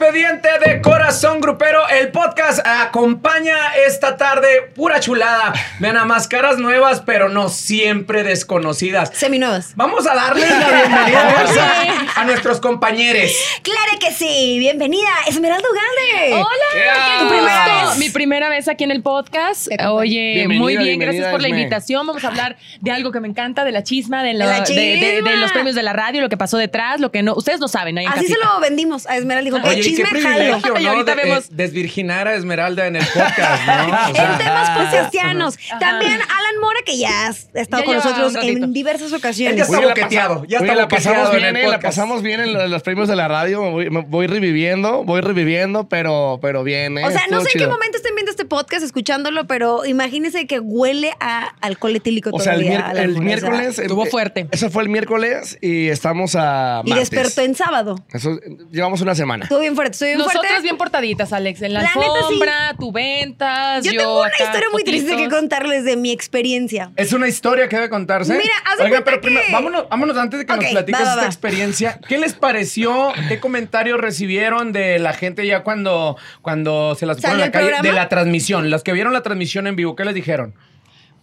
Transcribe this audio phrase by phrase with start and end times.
[0.00, 5.52] Expediente de Corazón Grupero, el podcast acompaña esta tarde pura chulada.
[5.80, 9.10] Vean a más caras nuevas, pero no siempre desconocidas.
[9.12, 9.72] Seminuevas.
[9.74, 13.28] Vamos a darles la bienvenida a, a nuestros compañeros.
[13.62, 14.58] Claro que sí.
[14.60, 16.34] Bienvenida, Esmeralda Ugalde.
[16.44, 17.98] Hola, Tu primera vez.
[17.98, 19.66] Mi primera vez aquí en el podcast.
[19.90, 22.06] Oye, Bienvenida, muy bien, gracias por la invitación.
[22.06, 24.80] Vamos a hablar de algo que me encanta, de la chisma, de, la de- de-
[24.84, 25.34] de chisma.
[25.34, 27.34] los premios de la radio, lo que pasó detrás, lo que no.
[27.34, 29.50] Ustedes no saben ahí en Así se lo vendimos a Esmeralda.
[29.50, 30.36] Dijo, Oye, y qué chisme jalo.
[30.36, 33.88] privilegio, Y ahorita De- vemos- eh, desvirginar a Esmeralda en el podcast, ¿no?
[34.10, 35.58] O sea, En temas podcastianos.
[35.80, 39.60] También Alan Mora, que ya ha estado Ya con nosotros en diversas Él ya ocasiones.
[39.68, 42.40] está boqueteado, ya oye, está la pasamos boqueteado en bien, el eh, la pasamos bien
[42.40, 43.62] en lo- los premios de la radio.
[43.62, 47.04] me Voy, me voy reviviendo, voy reviviendo, pero, pero bien, ¿eh?
[47.06, 50.58] O sea, no sé en qué momento estén viendo este podcast, escuchándolo, pero imagínense que
[50.60, 53.02] huele a alcohol etílico O sea, el, todavía.
[53.02, 53.78] el sea, miércoles.
[53.78, 54.48] Estuvo eh, fuerte.
[54.50, 56.82] Eso fue el miércoles y estamos a.
[56.84, 57.10] y martes.
[57.10, 57.96] despertó en sábado.
[58.12, 58.38] Eso,
[58.70, 59.44] llevamos una semana.
[59.44, 60.62] Estuvo bien fuerte, estoy bien Nosotras fuerte.
[60.62, 61.62] bien portaditas, Alex.
[61.62, 62.06] En la, La neta, sí.
[62.18, 63.84] alfombra, tu ventas.
[63.84, 66.90] Yo Yo, tengo una acá, historia muy triste que contarles de mi experiencia.
[66.96, 68.32] Es una historia que debe contarse.
[68.36, 71.22] Mira, haz cuenta pero primero, vámonos, vámonos antes de que nos platiques va, va, esta
[71.22, 71.26] va.
[71.26, 72.00] experiencia.
[72.08, 73.12] ¿Qué les pareció?
[73.28, 77.52] ¿Qué comentarios recibieron de la gente ya cuando, cuando se las pusieron en ¿Salió la
[77.52, 77.66] calle?
[77.68, 77.88] programa?
[77.88, 78.70] De la transmisión.
[78.70, 80.54] Los que vieron la transmisión en vivo, ¿qué les dijeron?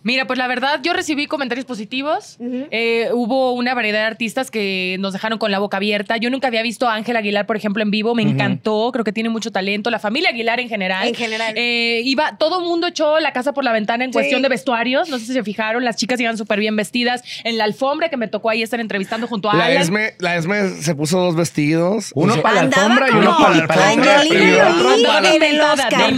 [0.05, 2.37] Mira, pues la verdad, yo recibí comentarios positivos.
[2.69, 6.17] Eh, hubo una variedad de artistas que nos dejaron con la boca abierta.
[6.17, 8.13] Yo nunca había visto a Ángel Aguilar, por ejemplo, en vivo.
[8.13, 8.91] Me encantó.
[8.93, 9.89] Creo que tiene mucho talento.
[9.89, 11.07] La familia Aguilar en general.
[11.07, 11.55] En general.
[11.57, 14.13] Eh, iba, todo mundo echó la casa por la ventana en Sí.
[14.13, 15.09] cuestión de vestuarios.
[15.09, 15.83] No sé si se fijaron.
[15.83, 17.23] Las chicas iban súper bien vestidas.
[17.43, 19.81] En la alfombra que me tocó ahí estar entrevistando junto a La Alan.
[19.81, 22.11] Esme, la Esme se puso dos vestidos.
[22.13, 24.19] Uno para la alfombra y uno para la alfombra.
[24.19, 25.73] Angelina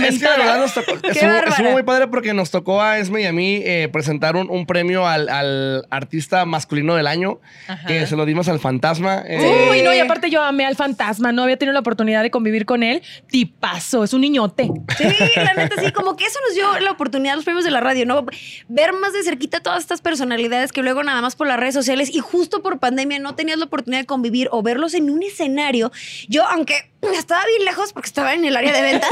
[0.08, 2.98] Es que la verdad nos tocó, Qué estuvo, estuvo muy padre porque nos tocó a
[3.00, 7.40] Esme y a mí eh, presentar un, un premio al, al artista masculino del año,
[7.68, 7.88] Ajá.
[7.88, 9.24] que se lo dimos al fantasma.
[9.28, 12.32] eh, Uy, no, y aparte yo amé al fantasma, no había tenido la oportunidad de
[12.32, 13.02] convivir con él.
[13.30, 14.70] Tipazo, es un niñote.
[14.98, 15.04] Sí,
[15.36, 17.80] la neta, sí, como que eso nos dio la oportunidad a los premios de la
[17.82, 18.26] radio, ¿no?
[18.68, 22.10] Ver más de cerquita todas estas personalidades que luego nada más por las redes sociales
[22.14, 25.92] y justo por pandemia no tenías la oportunidad de convivir o verlos en un escenario.
[26.28, 29.10] Yo, aunque estaba bien lejos porque estaba en el área de ventas,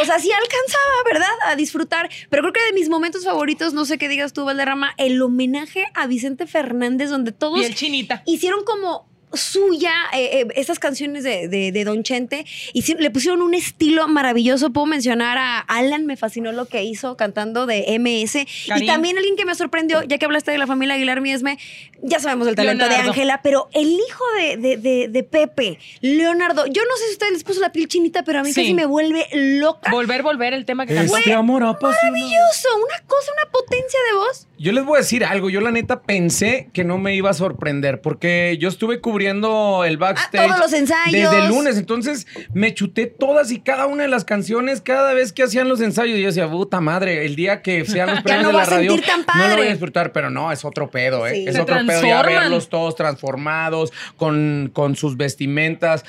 [0.00, 1.28] o sea, sí alcanzaba, ¿verdad?
[1.46, 2.08] A disfrutar.
[2.30, 5.84] Pero creo que de mis momentos favoritos, no sé qué digas tú, Valderrama, el homenaje
[5.94, 8.22] a Vicente Fernández, donde todos Y el chinita.
[8.26, 13.10] hicieron como suya eh, eh, estas canciones de, de- de Don Chente y sí, le
[13.10, 14.70] pusieron un estilo maravilloso.
[14.72, 18.36] Puedo mencionar a Alan, me fascinó lo que hizo cantando de MS.
[18.80, 21.58] Y también alguien que me sorprendió, ya que hablaste de la familia Aguilar Miesme,
[22.02, 22.94] ya sabemos el talento de.
[22.96, 27.12] Ángela, pero el hijo de, de- de- de Pepe, Leonardo, yo no sé si a
[27.12, 28.62] ustedes les puso la piel chinita, pero a mí Sí.
[28.62, 29.90] casi me vuelve loca.
[29.90, 31.16] Volver, volver, el tema que cantó.
[31.16, 31.98] Este amor apasionado.
[32.12, 34.47] Maravilloso, una cosa, una potencia de voz.
[34.58, 35.50] Yo les voy a decir algo.
[35.50, 39.96] Yo, la neta, pensé que no me iba a sorprender porque yo estuve cubriendo el
[39.98, 40.40] backstage.
[40.42, 41.12] Ah, todos los ensayos.
[41.30, 41.76] Desde el lunes.
[41.78, 45.80] Entonces me chuté todas y cada una de las canciones cada vez que hacían los
[45.80, 46.18] ensayos.
[46.18, 48.96] Y yo decía, puta madre, el día que sean los premios no de la radio.
[49.00, 49.68] tan No lo voy padre.
[49.68, 51.34] a disfrutar, pero no, es otro pedo, ¿eh?
[51.34, 51.44] Sí.
[51.48, 56.04] Es Se otro pedo ya verlos todos transformados, con, con sus vestimentas,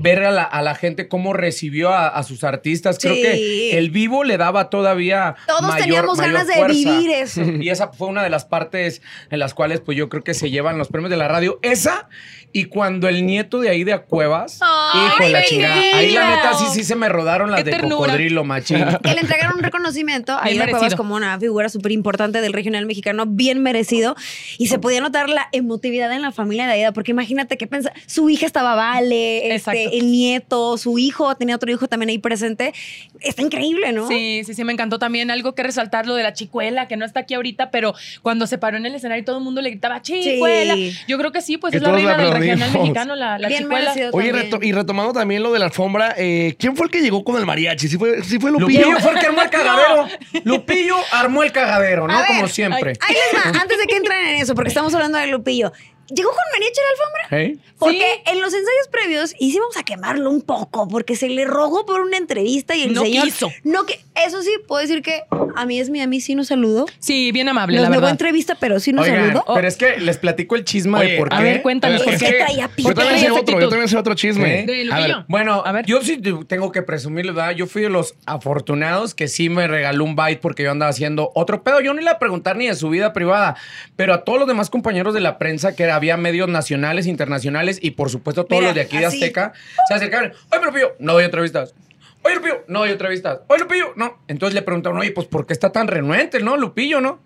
[0.00, 2.98] ver a la, a la gente cómo recibió a, a sus artistas.
[3.00, 3.22] Creo Sí.
[3.22, 5.36] que el vivo le daba todavía.
[5.46, 6.74] Todos mayor- teníamos mayor ganas de fuerza.
[6.98, 7.42] vivir eso.
[7.66, 10.50] Y esa fue una de las partes en las cuales, pues yo creo que se
[10.50, 11.58] llevan los premios de la radio.
[11.62, 12.08] Esa
[12.52, 15.74] y cuando el nieto de ahí de a Cuevas, Ay, hijo de la chingada.
[15.74, 17.96] Ahí la neta sí, sí se me rodaron las Qué de ternura.
[18.12, 18.78] cocodrilo, machín.
[19.02, 22.86] que le entregaron un reconocimiento a Aida Cuevas como una figura súper importante del regional
[22.86, 24.16] mexicano, bien merecido.
[24.56, 27.92] Y se podía notar la emotividad en la familia de Aida, porque imagínate que pensa,
[28.06, 29.78] su hija estaba Vale, Exacto.
[29.78, 32.72] este, el nieto, su hijo, tenía otro hijo también ahí presente.
[33.20, 34.08] Está increíble, ¿no?
[34.08, 37.04] Sí, sí, sí, me encantó también algo que resaltar lo de la chicuela, que no
[37.04, 40.00] está aquí ahorita, pero cuando se paró en el escenario todo el mundo le gritaba
[40.00, 40.72] chicuela.
[40.74, 40.96] Sí.
[41.06, 43.48] Yo creo que sí, pues Que es la reina la del regional mexicano, la, la
[43.48, 43.92] Bien chicuela.
[44.12, 47.22] Oye, reto- y retomando también lo de la alfombra, eh, ¿quién fue el que llegó
[47.22, 47.86] con el mariachi?
[47.88, 48.80] ¿Sí fue, sí fue Lupillo?
[48.80, 50.08] Lupillo fue el que armó el cagadero.
[50.44, 52.16] Lupillo armó el cagadero, ¿no?
[52.16, 52.94] Ver, Como siempre.
[53.06, 55.72] Ahí les va, antes de que entren en eso, porque estamos hablando de Lupillo.
[56.08, 57.42] ¿Llegó con mariachi a la alfombra?
[57.42, 57.56] ¿Eh?
[57.78, 58.30] Porque Sí.
[58.32, 62.16] en los ensayos previos hicimos a quemarlo un poco, porque se le rogó por una
[62.16, 63.24] entrevista y el No señor.
[63.24, 63.50] quiso.
[63.64, 65.22] No que, eso sí, puedo decir que
[65.56, 66.86] a mí es mi, a mí sí nos saludó.
[67.00, 68.12] Sí, bien amable, Nos la negó verdad.
[68.12, 69.44] entrevista, pero sí nos Oigan, saludó.
[69.54, 71.34] pero es que les platico el chisma Oye, de por qué.
[71.36, 72.32] a ver, cuéntanos, ¿por Es qué?
[72.32, 74.60] traía Yo también sé otro, yo también sé otro chisme.
[74.60, 74.66] ¿Eh?
[74.66, 75.24] De A ver, Lupillo.
[75.28, 75.84] Bueno, A ver.
[75.86, 77.52] yo sí te- tengo que presumirles, ¿verdad?
[77.52, 81.30] Yo fui de los afortunados que sí me regaló un bite porque yo andaba haciendo
[81.34, 81.80] otro pedo.
[81.80, 83.56] Yo no iba a preguntar ni de su vida privada,
[83.96, 87.92] pero a todos los demás compañeros de la prensa, que había medios nacionales, internacionales y
[87.92, 89.16] por supuesto todos Mira, los de aquí de así.
[89.16, 89.52] Azteca,
[89.88, 90.32] se acercaron.
[90.52, 91.74] Oye, Lupillo, no doy entrevistas.
[92.22, 93.40] Oye, Lupillo, no doy entrevistas.
[93.48, 94.18] Oye, Lupillo, no.
[94.28, 96.56] Entonces le preguntaron, oye, pues ¿por qué está tan renuente, no?
[96.56, 97.22] Lupillo, ¿no?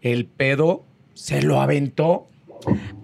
[0.00, 0.84] El pedo
[1.14, 2.28] se lo aventó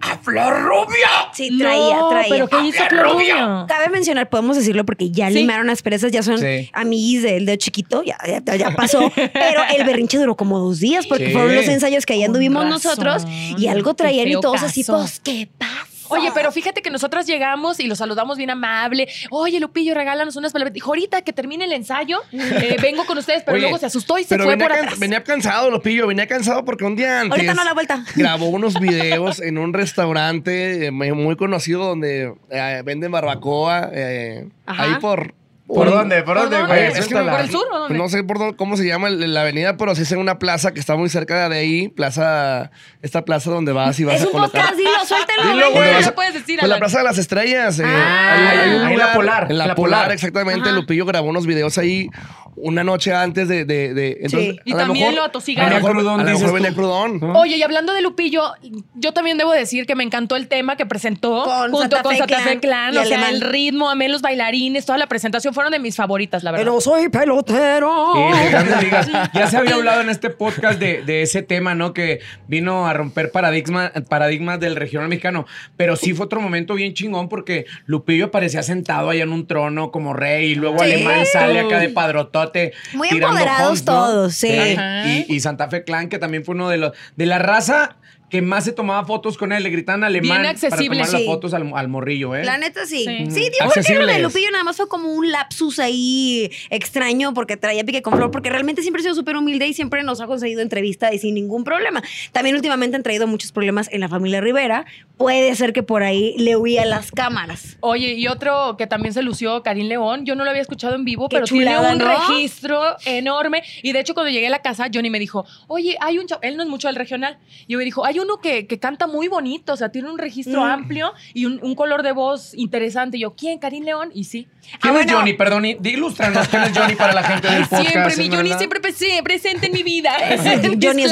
[0.01, 1.07] a ¡Flor Rubio!
[1.33, 2.29] Sí, traía, no, traía.
[2.29, 3.33] pero ¿qué hizo ¡Ah, Flor rubio!
[3.35, 3.65] Rubio?
[3.67, 5.35] Cabe mencionar, podemos decirlo porque ya Sí.
[5.35, 6.69] limaron las presas, ya son Sí.
[6.73, 9.11] amiguis del dedo chiquito, ya, ya, ya pasó.
[9.15, 11.31] pero el berrinche duró como dos días porque Sí.
[11.33, 13.23] fueron los ensayos que ahí anduvimos nosotros
[13.57, 15.87] y algo traían y todos así, pues, ¿qué pasa?
[16.09, 19.07] Oye, pero fíjate que nosotras llegamos y lo saludamos bien amable.
[19.29, 20.73] Oye, Lupillo, regálanos unas palabras.
[20.73, 24.17] Dijo, ahorita que termine el ensayo, eh, vengo con ustedes, pero Oye, luego se asustó
[24.17, 24.99] y se fue venía, por can- atrás.
[24.99, 28.03] venía cansado, Lopillo, venía cansado porque un día antes Ahorita no a la vuelta.
[28.15, 34.47] grabó unos videos en un restaurante eh, muy muy conocido donde eh, venden barbacoa eh,
[34.65, 34.83] Ajá.
[34.83, 35.33] ahí por
[35.67, 36.21] ¿Por dónde?
[36.23, 36.83] ¿Por dónde, ¿Por güey?
[36.85, 37.15] Es que.
[37.15, 37.97] ¿Por el sur o dónde?
[37.97, 40.73] No sé por dónde- cómo se llama la avenida, pero sí es en una plaza
[40.73, 42.69] que está muy cerca de ahí, plaza,
[43.01, 44.61] esta plaza donde vas y vas Es a un colectar.
[44.61, 45.53] podcast, dilo, suéltalo.
[45.53, 45.91] Dilo, güey.
[45.93, 46.77] no lo puedes decir, Pues la.
[46.77, 47.79] Plaza de las Estrellas.
[47.79, 50.11] eh, Ah, hay- hay un ahí en la Polar, En la, Polar, Polar.
[50.11, 50.69] exactamente.
[50.69, 50.77] Ajá.
[50.79, 52.09] Lupillo grabó unos videos ahí
[52.57, 53.65] una noche antes de...
[53.65, 55.71] de, de- entonces, Y a también mejor- lo atosigaron.
[55.71, 56.75] A lo mejor, Venía crudón, a lo mejor dices venía tú.
[56.75, 57.19] crudón.
[57.19, 57.39] ¿No?
[57.41, 58.53] Oye, y hablando de Lupillo,
[58.93, 62.11] yo también debo decir que me encantó el tema que presentó Con junto Santa con
[62.13, 65.71] Fe Santa Fe Clan O sea, el ritmo, amé los bailarines, toda la presentación fueron
[65.71, 66.63] de mis favoritas, la verdad.
[66.65, 68.13] Pero soy pelotero.
[68.13, 69.09] Sí, de grandes ligas.
[69.33, 71.93] Ya se había hablado en este podcast de, de ese tema, ¿no?
[71.93, 75.47] Que vino a romper paradigma, paradigmas del regional mexicano.
[75.77, 79.89] Pero sí fue otro momento bien chingón porque Lupillo parecía sentado allá en un trono
[79.91, 80.83] como rey y luego Sí.
[80.91, 82.73] Alemán sale acá de padrotote.
[82.93, 83.93] Muy tirando empoderados homes, ¿no?
[83.93, 85.25] todos, sí.
[85.27, 86.91] Y Santa Fe Clan, que también fue uno de los.
[87.15, 87.95] de la raza
[88.29, 89.63] que más se tomaba fotos con él.
[89.63, 90.99] Le gritaban alemán Bien accesible.
[90.99, 91.13] para tomar Sí.
[91.17, 92.43] las fotos al, al morrillo, ¿eh?
[92.43, 93.05] La neta sí.
[93.05, 93.25] Sí.
[93.31, 94.19] Sí, digo que lo de.
[94.19, 98.49] Lupillo nada más fue como un lapsus ahí extraño porque traía pique con flor, porque
[98.49, 101.63] realmente siempre ha sido súper humilde y siempre nos ha conseguido entrevista y sin ningún
[101.63, 102.01] problema.
[102.31, 104.85] También últimamente han traído muchos problemas en la familia Rivera.
[105.17, 107.77] Puede ser que por ahí le huía las cámaras.
[107.79, 111.05] Oye, y otro que también se lució, Karim León, yo no lo había escuchado en
[111.05, 112.27] vivo, Qué pero chulada, tiene un ¿no?
[112.29, 113.63] registro enorme.
[113.81, 116.41] Y de hecho, cuando llegué a la casa, Johnny me dijo, oye, hay un chavo,
[116.41, 117.37] él no es mucho del regional.
[117.67, 120.17] Y yo me dijo, hay uno que, que canta muy bonito, o sea, tiene un
[120.17, 120.69] registro Mm.
[120.69, 123.17] amplio y un, un color de voz interesante.
[123.17, 123.59] Y yo, ¿quién?
[123.59, 124.11] Karim León.
[124.13, 124.47] Y sí.
[124.61, 125.13] ¿Quién Ah, es bueno.
[125.19, 125.33] Johnny?
[125.33, 127.89] Perdón, y- ilústranos quién es Johnny para la gente del podcast.
[127.89, 128.57] siempre, mi Johnny Esmeralda?
[128.57, 130.11] siempre prese- presente en mi vida.
[130.65, 131.05] En Johnny.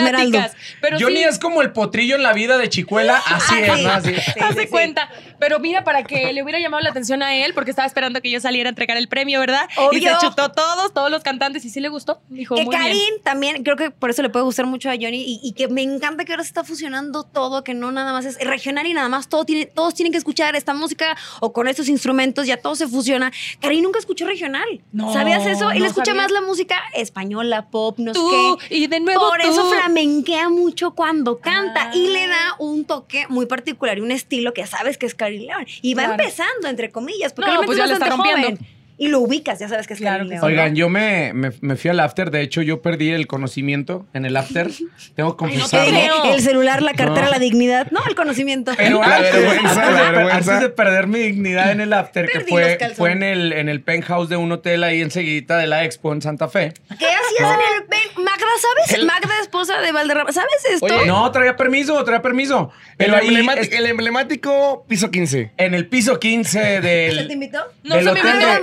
[0.81, 3.77] Pero Johnny sí, es como el potrillo en la vida de Chicuela, así Ah, es,
[3.77, 3.83] sí.
[3.83, 3.89] ¿no?
[3.91, 4.13] Así.
[4.15, 4.71] Sí, Haz de sí, sí.
[4.71, 5.09] cuenta.
[5.39, 8.29] Pero mira, para que le hubiera llamado la atención a él, porque estaba esperando que
[8.31, 9.67] yo saliera a entregar el premio, ¿verdad?
[9.91, 12.21] Y se chutó todos, todos los cantantes, y sí le gustó.
[12.29, 13.13] Dijo, Que muy Karim bien.
[13.23, 15.81] también, creo que por eso le puede gustar mucho a Johnny y, y que me
[15.81, 16.92] encanta que ahora se está fusionando
[17.33, 20.17] todo, que no nada más es regional y nada más todo tiene, todos tienen que
[20.17, 23.31] escuchar esta música o con estos instrumentos, ya todo se fusiona.
[23.59, 24.81] Karim nunca escuchó regional.
[24.91, 25.71] No, ¿Sabías eso?
[25.71, 26.21] Él no escucha sabía.
[26.21, 28.77] más la música española, pop, no Tú, sé qué.
[28.77, 29.49] y de nuevo Por tú.
[29.51, 32.27] eso flamenquea mucho cuando canta y le Ah.
[32.29, 35.65] da un toque muy particular y un estilo que ya sabes que es Karim León.
[35.81, 36.21] Y va Claro.
[36.23, 38.47] empezando, entre comillas, porque No, pues ya la está rompiendo.
[38.49, 38.59] joven.
[38.97, 40.39] Y lo ubicas, ya sabes que es Claro que.
[40.39, 42.29] Oigan, yo me, me, me fui al after.
[42.31, 44.69] De hecho, yo perdí el conocimiento en el after.
[45.15, 46.33] Tengo que Ay, no.
[46.33, 47.31] El celular, la cartera, No.
[47.31, 47.87] la dignidad.
[47.91, 48.71] No, el conocimiento.
[48.77, 50.35] Pero La antes, vergüenza, antes la vergüenza.
[50.37, 53.81] antes de perder mi dignidad en el after, que fue, fue en el, en el
[53.81, 56.73] penthouse de un hotel ahí enseguida de la Expo en Santa Fe.
[56.89, 57.99] ¿Qué hacías en el pen?
[58.23, 58.99] Magda, ¿sabes?
[58.99, 60.31] El- Magda, esposa de Valderrama.
[60.31, 60.85] ¿Sabes esto?
[60.85, 62.71] Oye, No, traía permiso, traía permiso.
[62.91, 65.51] El, Pero ahí, emblemati- es- el emblemático piso 15.
[65.57, 67.59] en el piso 15 ¿Se del, te invitó?
[67.83, 68.53] No del se me hotel invitó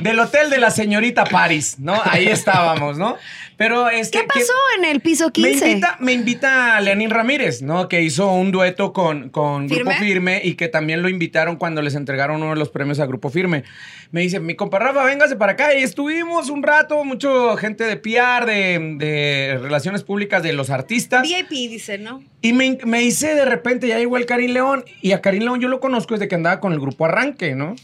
[0.00, 2.00] del hotel de la señorita Paris, ¿no?
[2.04, 3.16] Ahí estábamos, ¿no?
[3.56, 5.64] Pero este ¿Qué pasó en el piso 15?
[5.64, 7.88] Me invita, me invita Lenín Ramírez, ¿no?
[7.88, 9.98] Que hizo un dueto con, con Grupo ¿Firme?
[9.98, 13.30] Firme y que también lo invitaron cuando les entregaron uno de los premios a Grupo
[13.30, 13.64] Firme.
[14.10, 15.74] Me dice, mi compa Rafa, véngase para acá.
[15.74, 21.22] Y estuvimos un rato, mucho gente de PR, de, de relaciones públicas de los artistas.
[21.22, 22.22] VIP, dice, ¿no?
[22.42, 24.84] Y me, me hice de repente, ya llegó el Karim León.
[25.00, 27.74] Y a Karim León yo lo conozco desde que andaba con el grupo Arranque, ¿no?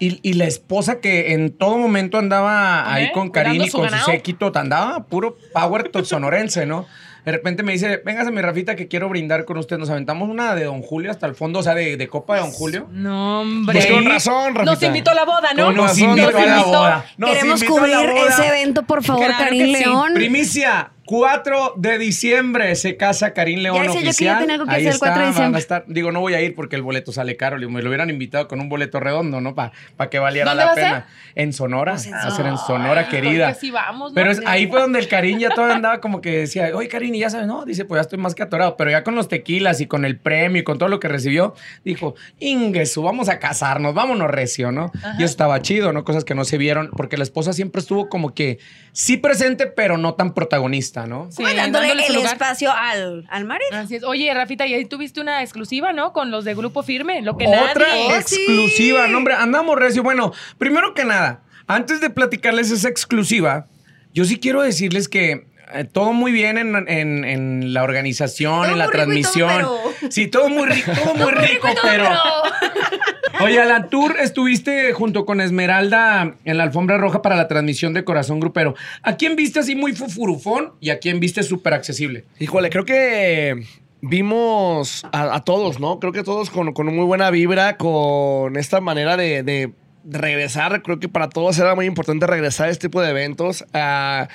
[0.00, 3.10] Y, y la esposa que en todo momento andaba ahí ¿Eh?
[3.12, 4.06] con Karim y su con su ganado.
[4.12, 6.86] séquito, andaba puro power to- sonorense, ¿no?
[7.24, 9.76] De repente me dice, véngase mi Rafita que quiero brindar con usted.
[9.76, 12.40] Nos aventamos una de Don Julio hasta el fondo, o sea, de, de copa de
[12.40, 12.86] Don Julio.
[12.90, 13.74] No, hombre.
[13.80, 14.64] Pues con razón, Rafita.
[14.72, 15.64] Nos invitó a la boda, ¿no?
[15.66, 17.04] Con Nos razón, invitó a la boda.
[17.18, 18.28] Nos Queremos invitó a la cubrir boda.
[18.30, 19.72] ese evento, por favor, Claro Karim sí.
[19.84, 20.10] León.
[20.14, 24.38] Primicia, 4 de diciembre se casa Karim León Ya decía yo que yo oficial.
[24.40, 25.58] tenía algo que Ahí hacer el 4 de a diciembre.
[25.60, 27.56] estar- digo, no voy a ir porque el boleto sale caro.
[27.70, 29.54] Me lo hubieran invitado con un boleto redondo, ¿no?
[29.54, 29.72] Para
[30.10, 31.06] que valiera ¿Dónde la va a pena.
[31.34, 31.92] En Sonora.
[31.94, 33.56] Pues en va a ser en Sonora, querida.
[33.72, 34.14] Vamos, ¿no?
[34.14, 37.14] Pero es- ahí fue donde el Karim ya todavía andaba como que decía, oye Karim,
[37.14, 38.76] y ya sabes, no, dice, pues ya estoy más que atorado.
[38.76, 41.54] Pero ya con los tequilas y con el premio y con todo lo que recibió,
[41.86, 44.92] dijo, Ingesu, vamos a casarnos, vámonos recio, ¿no?
[45.18, 46.04] Y eso estaba chido, ¿no?
[46.04, 48.58] Cosas que no se vieron, porque la esposa siempre estuvo como que
[48.92, 51.28] sí presente, pero no tan protagonista, ¿no?
[51.30, 52.32] Sí, dándole, el lugar.
[52.34, 53.70] espacio al, al marido.
[53.72, 54.04] Así es.
[54.04, 56.12] Oye, Rafita, y ahí tuviste una exclusiva, ¿no?
[56.12, 58.06] Con los de Grupo Firme, lo que Otra nadie.
[58.08, 58.36] Oh, sí.
[58.36, 60.02] exclusiva, no, hombre, andamos recio.
[60.02, 63.66] Bueno, primero que nada, antes de platicarles esa exclusiva,
[64.14, 68.72] yo sí quiero decirles que eh, todo muy bien en, en- en la organización, Todo
[68.72, 69.50] en la todo, transmisión.
[69.54, 69.78] pero-
[70.10, 72.08] Sí, todo muy rico, todo muy rico, pero.
[73.40, 78.02] Oye, Alan, tú estuviste junto con Esmeralda en la alfombra roja para la transmisión de
[78.02, 78.74] Corazón Grupero.
[79.02, 82.24] ¿A quién viste así muy fufurufón y a quién viste súper accesible?
[82.40, 83.64] Híjole, creo que
[84.00, 86.00] vimos a, todos, ¿no?
[86.00, 89.72] Creo que todos con, con muy buena vibra, con esta manera de, de
[90.04, 90.82] regresar.
[90.82, 93.64] Creo que para todos era muy importante regresar a este tipo de eventos.
[93.72, 94.28] Ah,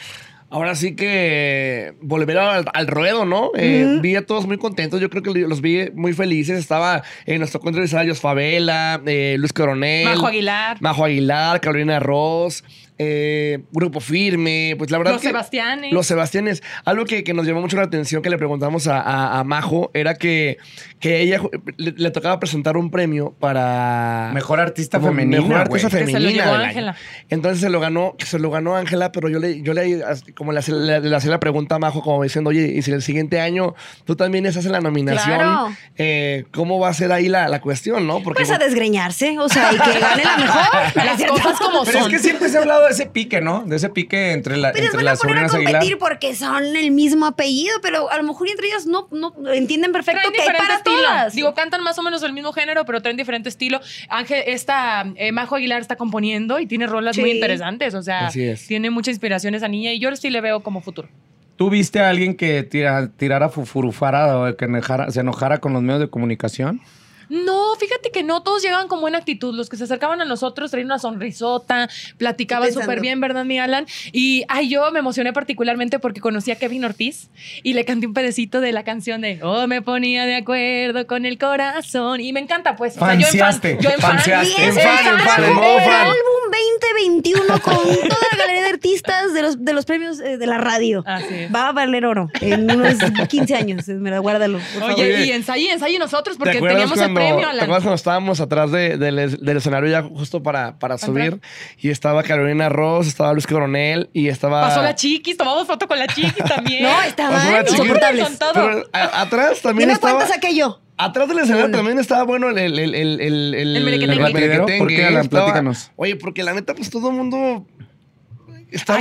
[0.54, 3.50] ahora sí que volver al, al ruedo, ¿no?
[3.58, 5.02] Eh, Vi a todos muy contentos.
[5.02, 6.60] Yo creo que los vi muy felices.
[6.60, 10.06] Estaba en nuestro encuentro de Sayos Favela, eh, Luis Coronel.
[10.06, 10.78] Majo Aguilar.
[10.80, 12.64] Majo Aguilar, Carolina Ross.
[12.98, 15.92] Eh, Grupo Firme, pues la verdad Los que- Sebastianes.
[15.94, 16.64] Los Sebastianes.
[16.86, 19.92] Algo que, que nos llamó mucho la atención que le preguntamos a, a- a Majo
[19.94, 20.58] era que,
[21.00, 21.42] que ella
[21.78, 25.42] le, le tocaba presentar un premio para Mejor artista femenina.
[25.42, 26.06] Mejor artista güey.
[26.06, 26.60] Que se lo femenina.
[26.68, 26.96] Ángela.
[27.30, 30.04] Entonces se lo ganó, se lo ganó Ángela, pero yo le, yo le
[30.36, 32.92] como le, hacía- le- le hacía la pregunta a Majo, como diciendo, oye, y si
[32.92, 35.76] el siguiente año tú también estás en la nominación, Claro.
[35.98, 38.22] eh, ¿cómo va a ser ahí la, la cuestión, no?
[38.22, 40.64] Porque Pues a desgreñarse, o sea, y que gane la mejor.
[41.06, 43.64] Las cosas como Pero es que siempre se ha hablado de ese pique, ¿no?
[43.66, 45.74] De ese pique entre, la, Pero les entre van a poner a Aguilar.
[45.74, 49.92] competir porque son el mismo apellido, pero a lo mejor entre ellas no, no entienden
[49.92, 50.96] perfecto Traen que hay para estilo.
[50.98, 51.34] todas.
[51.36, 53.80] Digo, cantan más o menos el mismo género, pero traen diferente estilo.
[54.10, 57.22] Ángel, esta eh, Majo Aguilar está componiendo y tiene rolas Sí.
[57.22, 57.94] muy interesantes.
[57.96, 58.68] O sea, Así es.
[58.68, 61.10] tiene mucha inspiración esa niña y yo sí le veo como futuro.
[61.56, 65.82] ¿Tú viste a alguien que tira- tirara fufurufara o que enojara- se enojara con los
[65.84, 66.82] medios de comunicación?
[67.30, 69.54] No, fíjate que no, todos llegaban con buena actitud.
[69.56, 73.86] Los que se acercaban a nosotros traían una sonrisota, platicaban súper bien, ¿verdad, mi Alan?
[74.12, 77.30] Y ay, yo me emocioné particularmente porque conocí a Kevin Ortiz
[77.64, 81.26] y le canté un pedacito de la canción de Oh, me ponía de acuerdo con
[81.26, 82.22] el corazón.
[82.22, 82.96] Y me encanta, pues.
[82.98, 83.80] O sea, yo en fan.
[83.80, 84.20] Yo en fan.
[84.26, 86.08] Bien, En fan, en fan, en el modo fan.
[86.08, 86.52] álbum
[86.94, 90.58] 2021 con toda la galería de artistas de los, de los premios eh, de la
[90.58, 91.04] radio.
[91.06, 91.54] Así es.
[91.54, 92.96] Va a valer oro en unos
[93.28, 93.88] 15 años.
[93.88, 94.60] Esmeralda, guárdalo.
[94.60, 94.94] por favor.
[94.96, 98.72] Oye, y ensaye, ensaye nosotros ¿Te porque teníamos el premio, ¿Te acuerdas cuando estábamos atrás
[98.72, 101.40] de- del, del escenario ya justo para, para subir?
[101.80, 104.62] Y estaba Carolina Ross, estaba Luis Coronel y estaba...
[104.62, 106.84] Pasó la chiquis, tomamos foto con la chiquis también.
[106.84, 107.80] No, Pasó la estaban chiquis.
[107.80, 108.24] insoportables.
[108.28, 108.54] Con todo.
[108.54, 110.14] Pero a- atrás también Dime estaba...
[110.16, 110.80] cuántas saqué yo.
[110.96, 112.58] Atrás del escenario también estaba bueno el...
[112.58, 113.78] El, el, el, el, el,
[114.10, 114.78] El.
[114.78, 115.22] ¿Por qué, Alan?
[115.24, 115.92] Estaba- Platícanos.
[115.96, 117.66] Oye, porque la neta, pues todo el mundo...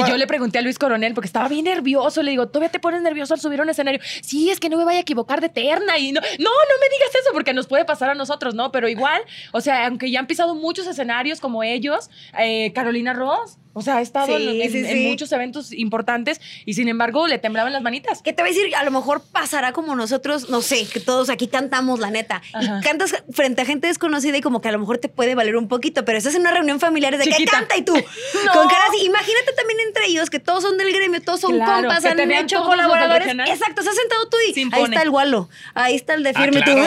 [0.06, 2.22] Yo le pregunté a Luis Coronel porque estaba bien nervioso.
[2.22, 4.00] Le digo, ¿todavía te pones nervioso al subir a un escenario?
[4.22, 5.98] Sí, es que no me vaya a equivocar de terna.
[5.98, 8.72] Y no, no, no me digas eso porque nos puede pasar a nosotros, ¿no?
[8.72, 13.58] Pero igual, o sea, aunque ya han pisado muchos escenarios como ellos, eh, Carolina Ross,
[13.74, 15.06] o sea, ha estado Sí, en, en- sí, en sí.
[15.08, 18.22] muchos eventos importantes y sin embargo le temblaban las manitas.
[18.22, 21.30] Que te voy a decir, a lo mejor pasará como nosotros, no sé, que todos
[21.30, 22.42] aquí cantamos, la neta.
[22.52, 22.78] Ajá.
[22.80, 25.56] Y cantas frente a gente desconocida y como que a lo mejor te puede valer
[25.56, 27.94] un poquito, pero estás en una reunión familiar de que canta y tú.
[28.44, 28.52] No.
[28.52, 29.04] Con cara así.
[29.06, 32.62] Imagínate también entre ellos que todos son del gremio, todos son Claro, compas, han hecho
[32.64, 33.28] colaboradores.
[33.28, 36.70] Exacto, estás sentado tú y ahí está el gualo, ahí está el de firme Ah,
[36.70, 36.78] y tú.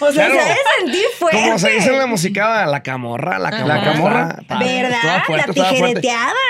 [0.06, 0.40] O sea, Claro.
[0.46, 1.40] se sentir fuerte.
[1.42, 3.74] Como se dice en la música, la camorra, la camorra.
[3.76, 4.36] La camorra.
[4.40, 5.22] Está- ¿Verdad?
[5.26, 5.68] fuerte, la estaba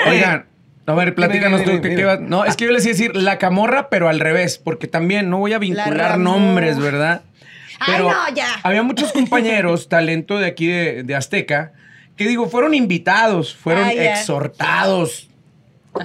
[0.07, 0.45] Oigan,
[0.85, 1.81] a ver, platícanos tú.
[1.81, 4.87] ¿qué- No, es que yo les iba a decir la camorra, pero al revés, porque
[4.87, 7.21] también no voy a vincular nombres, ¿verdad?
[7.79, 8.47] Ay, Pero no, ya.
[8.63, 11.71] había muchos compañeros, talento de aquí de, de Azteca,
[12.15, 14.19] que digo, fueron invitados, fueron Ay, ya.
[14.19, 15.29] exhortados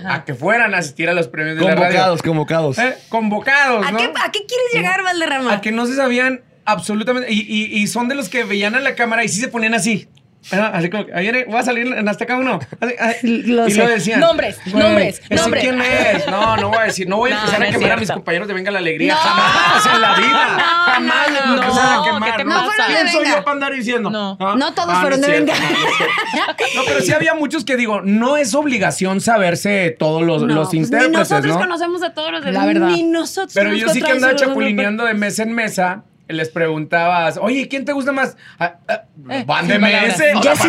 [0.08, 2.22] a que fueran a asistir a los premios de la Convocados, radio.
[2.30, 2.78] convocados.
[2.78, 3.98] Eh, Convocados, ¿A, ¿no?
[3.98, 5.52] qué, ¿A qué quieres llegar, Valderrama?
[5.54, 7.30] A que no se sabían absolutamente.
[7.32, 9.74] Y, y- y son de los que veían a la cámara y sí se ponían
[9.74, 10.08] así.
[10.50, 10.70] ¿Verdad?
[10.74, 12.58] Así como, que, ayer voy a salir en Azteca uno.
[12.80, 13.42] Así, así.
[13.46, 13.78] Lo y sé.
[13.78, 14.20] lo decían.
[14.20, 15.62] Nombres, nombres, ¿ese nombres.
[15.64, 16.26] quién es?
[16.28, 17.08] No, no voy a decir.
[17.08, 19.14] No voy a No, empezar no a quemar a mis compañeros de Venga la Alegría.
[19.14, 19.18] No.
[19.20, 20.56] Jamás en la vida.
[20.56, 21.62] No, Jamás no, no,
[22.02, 22.30] a quemar.
[22.32, 22.86] ¿qué te No, pasa?
[22.86, 24.10] ¿Quién soy yo para andar diciendo?
[24.10, 24.36] No.
[24.40, 25.54] Ah, No todos ah, fueron de Venga.
[25.54, 25.76] no, no.
[26.76, 30.68] No, pero sí había muchos que digo, no es obligación saberse todos los, No, los
[30.68, 31.60] pues intérpretes, Ni nosotros ¿no?
[31.60, 32.88] conocemos a todos los de La verdad.
[32.88, 33.52] Ni nosotros.
[33.54, 34.48] Pero yo sí que andaba no, no, no.
[34.48, 36.04] chapulineando de mesa en mesa.
[36.28, 38.36] Les preguntabas, oye, ¿quién te gusta más?
[38.58, 39.78] Ah, ah, Eh, ¿Van de.
[39.78, 40.20] MS?
[40.36, 40.68] o Ya la sí,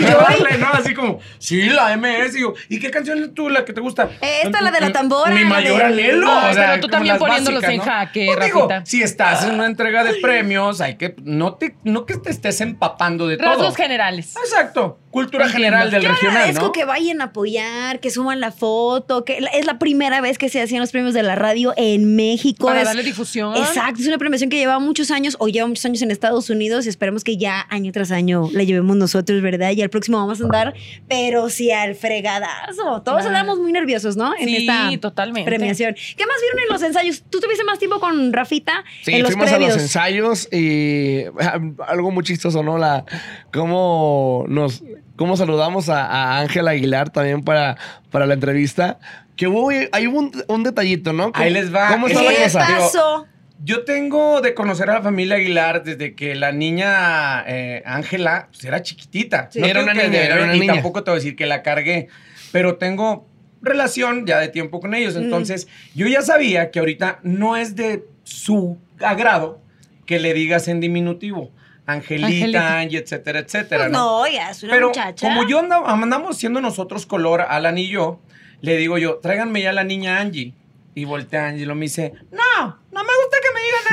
[0.59, 0.67] ¿no?
[0.73, 2.35] Así como, sí, la MS.
[2.37, 4.09] Y, yo, ¿y qué canción es tú la que te gusta?
[4.21, 6.25] Esta, la de la tambora, Mi mayor anhelo.
[6.27, 7.83] No, o sea, pero tú también poniéndolos básicas, en ¿no?
[7.99, 12.05] jaque, Pues digo, si estás en una entrega de premios, hay que, no, te, no
[12.05, 13.47] que te estés empapando de todo.
[13.49, 14.35] Rasgos generales.
[14.37, 14.99] Exacto.
[15.09, 15.65] Cultura Entiendo.
[15.65, 16.71] general del Yo regional, agradezco ¿no?
[16.71, 20.61] que vayan a apoyar, que suman la foto, que es la primera vez que se
[20.61, 22.67] hacían los premios de la radio en México.
[22.67, 23.55] Para Es- darle difusión.
[23.57, 25.35] Exacto, es una premiación que lleva muchos años.
[25.47, 28.63] O lleva muchos años en Estados Unidos y esperemos que ya año tras año la
[28.63, 29.71] llevemos nosotros, ¿verdad?
[29.71, 30.73] Y al próximo vamos a andar,
[31.07, 33.01] pero sí al fregadazo.
[33.03, 33.27] Todos Ah.
[33.27, 34.33] andamos muy nerviosos, ¿no?
[34.37, 35.49] En Sí, esta totalmente.
[35.49, 35.93] premiación.
[35.95, 37.23] ¿Qué más vieron en los ensayos?
[37.29, 39.71] ¿Tú tuviste más tiempo con Rafita Sí, en los fuimos previos?
[39.71, 42.77] a los ensayos y ah, algo muy chistoso, ¿no?
[42.77, 43.05] La
[43.53, 44.83] cómo nos
[45.15, 47.77] cómo saludamos a a Ángela Aguilar también para,
[48.11, 48.99] para la entrevista.
[49.35, 51.31] Que hubo, hay un, un detallito, ¿no?
[51.35, 51.89] Ahí les va.
[51.89, 52.73] ¿Cómo está Es la ¿Qué?
[52.73, 53.27] Digo, pasó?
[53.63, 58.63] Yo tengo de conocer a la familia Aguilar desde que la niña eh, Ángela pues,
[58.65, 59.49] era chiquitita.
[59.51, 62.07] Sí, era una niña, era una y tampoco te voy a decir que la cargué,
[62.51, 63.27] pero tengo
[63.61, 65.15] relación ya de tiempo con ellos.
[65.15, 69.59] Entonces, yo ya sabía que ahorita no es de su agrado
[70.05, 71.51] que le digas en diminutivo.
[71.85, 72.79] Angelita, Angelita.
[72.79, 73.83] Angie, etcétera, etcétera.
[73.85, 74.23] Pues ¿no?
[74.25, 75.25] no, ya es una Pero muchacha.
[75.27, 78.19] como yo andaba- andamos siendo nosotros color, Alan y yo,
[78.61, 80.53] le digo yo, tráiganme ya la niña Angie.
[80.95, 82.43] Y voltea Angie y lo me dice, no, no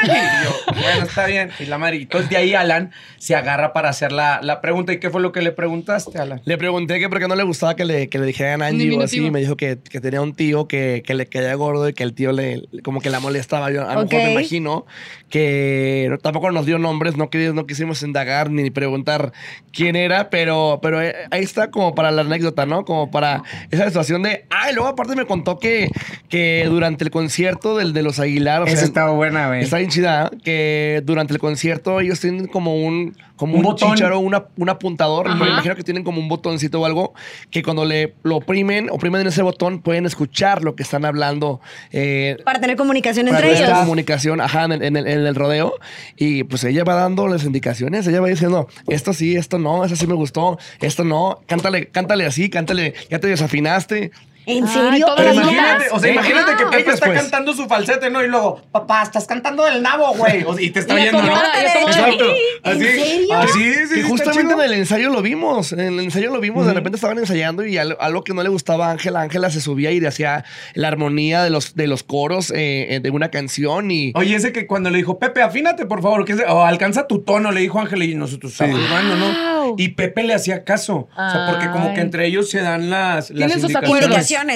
[0.03, 1.51] gusta que me bueno, está bien.
[1.61, 4.93] Y la madre, y entonces de ahí Alan se agarra para hacer la, la pregunta.
[4.93, 6.41] ¿Y qué fue lo que le preguntaste, Alan?
[6.45, 9.03] Le pregunté que por qué no le gustaba que le, que le dijeran Angie o
[9.03, 9.25] así.
[9.25, 12.03] Y me dijo que, que tenía un tío que, que le caía gordo y que
[12.03, 13.71] el tío le como que la molestaba.
[13.71, 14.87] Yo a lo mejor me imagino
[15.31, 19.33] que no- tampoco nos dio nombres, no, queríamos- no quisimos indagar ni preguntar
[19.73, 22.85] quién era, pero, pero eh, ahí está como para la anécdota, ¿no?
[22.85, 24.45] Como para esa situación de.
[24.51, 25.91] Ah, y luego aparte me contó que,
[26.29, 28.63] que durante el concierto del de los Aguilar.
[28.63, 29.63] o Esa sea, estaba buena, güey.
[29.63, 30.37] Está bien chida, ¿eh?
[30.45, 30.64] que
[31.05, 35.29] durante el concierto ellos tienen como un, como Un chicharo, una, un apuntador.
[35.29, 35.37] Ajá.
[35.43, 37.15] Me imagino que tienen como un botoncito o algo
[37.51, 41.61] que cuando le lo oprimen, oprimen en ese botón, pueden escuchar lo que están hablando.
[41.93, 43.79] eh, Para tener comunicación para entre tener ellos.
[43.81, 45.75] comunicación, ajá, en el, en el- en el rodeo.
[46.17, 49.97] Y pues ella va dando las indicaciones, ella va diciendo, esto sí, esto no, eso
[49.97, 54.11] sí me gustó, esto no, cántale, cántale así, cántale, ya te desafinaste.
[54.47, 55.07] ¿En Ay, serio?
[55.07, 56.15] todas Pero imagínate, o sea, Sí.
[56.15, 56.65] imagínate que.
[56.65, 57.21] Pepe está Después.
[57.21, 58.23] cantando su falsete, ¿no?
[58.25, 60.45] Y luego, papá, estás cantando del nabo, güey.
[60.45, 61.33] O sea, y te está Y viendo, ¿no?
[61.33, 61.87] y.
[61.89, 62.25] Exacto.
[62.65, 63.35] ¿En Así, serio?
[63.35, 65.73] Así, sí, sí, que está justamente en el ensayo lo vimos.
[65.73, 66.67] En el ensayo lo vimos.
[66.67, 69.21] De repente estaban ensayando y al- algo que no le gustaba a Ángela.
[69.23, 73.11] Ángela se subía y hacía la armonía de los, de los coros eh, eh, de
[73.11, 73.91] una canción.
[73.91, 76.65] Y Oye, ese que cuando le dijo, Pepe, afínate, por favor, que es de- o
[76.65, 79.75] alcanza tu tono, le dijo Ángel y nosotros estábamos jugando, ¿no?
[79.79, 81.09] Y Pepe le hacía caso.
[81.17, 81.95] O sea, porque como Ay.
[81.95, 84.11] que entre ellos se dan las, las Tienen sus acuerdos.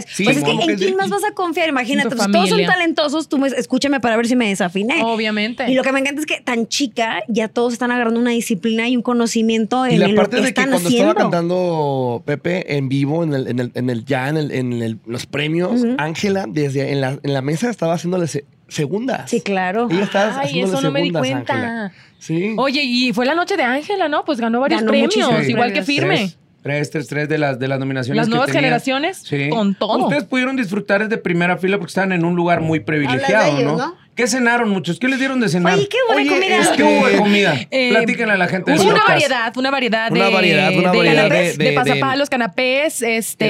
[0.06, 1.68] Sí, pues es que ¿en que quién de- más vas a confiar?
[1.68, 3.28] Imagínate, pues, todos son talentosos.
[3.28, 5.02] Tú me, escúchame para ver si me desafiné.
[5.02, 5.70] Obviamente.
[5.70, 8.88] Y lo que me encanta es que tan chica ya todos están agarrando una disciplina
[8.88, 11.10] y un conocimiento Y en la lo parte que de que están cuando haciendo.
[11.12, 14.72] estaba cantando Pepe en vivo, en el, en el, en el ya, en, el- en
[14.82, 15.82] el- los premios.
[15.98, 19.30] Ángela, desde en la, en la mesa estaba haciéndole se- segundas.
[19.30, 19.88] Sí, claro.
[19.90, 21.52] Ella estaba Ay, eso no me di cuenta.
[21.54, 21.92] Ángela.
[22.18, 22.54] Sí.
[22.58, 24.24] Oye, y fue la noche de Ángela, ¿no?
[24.24, 25.82] Pues ganó varios Ganó premios, igual que.
[25.82, 26.16] Firme.
[26.16, 28.60] Tres, tres, tres, tres de las, de las nominaciones Las que nuevas tenía.
[28.62, 29.48] generaciones, Sí.
[29.50, 30.04] con todo.
[30.04, 33.76] Ustedes pudieron disfrutar desde primera fila porque estaban en un lugar muy privilegiado, ellos, ¿no?
[33.78, 33.94] ¿no?
[34.18, 34.98] ¿Qué cenaron muchos?
[34.98, 35.74] ¿Qué les dieron de cenar?
[35.74, 36.58] Oye, qué buena Oye, comida.
[36.58, 37.54] es ¿Qué hubo de comida?
[37.70, 38.72] Eh, Platíquenle a la gente.
[38.72, 40.18] Hubo una variedad, una variedad de.
[40.18, 43.46] Una variedad, una de, variedad canapés, de- de, de- pasapalos, canapés, este,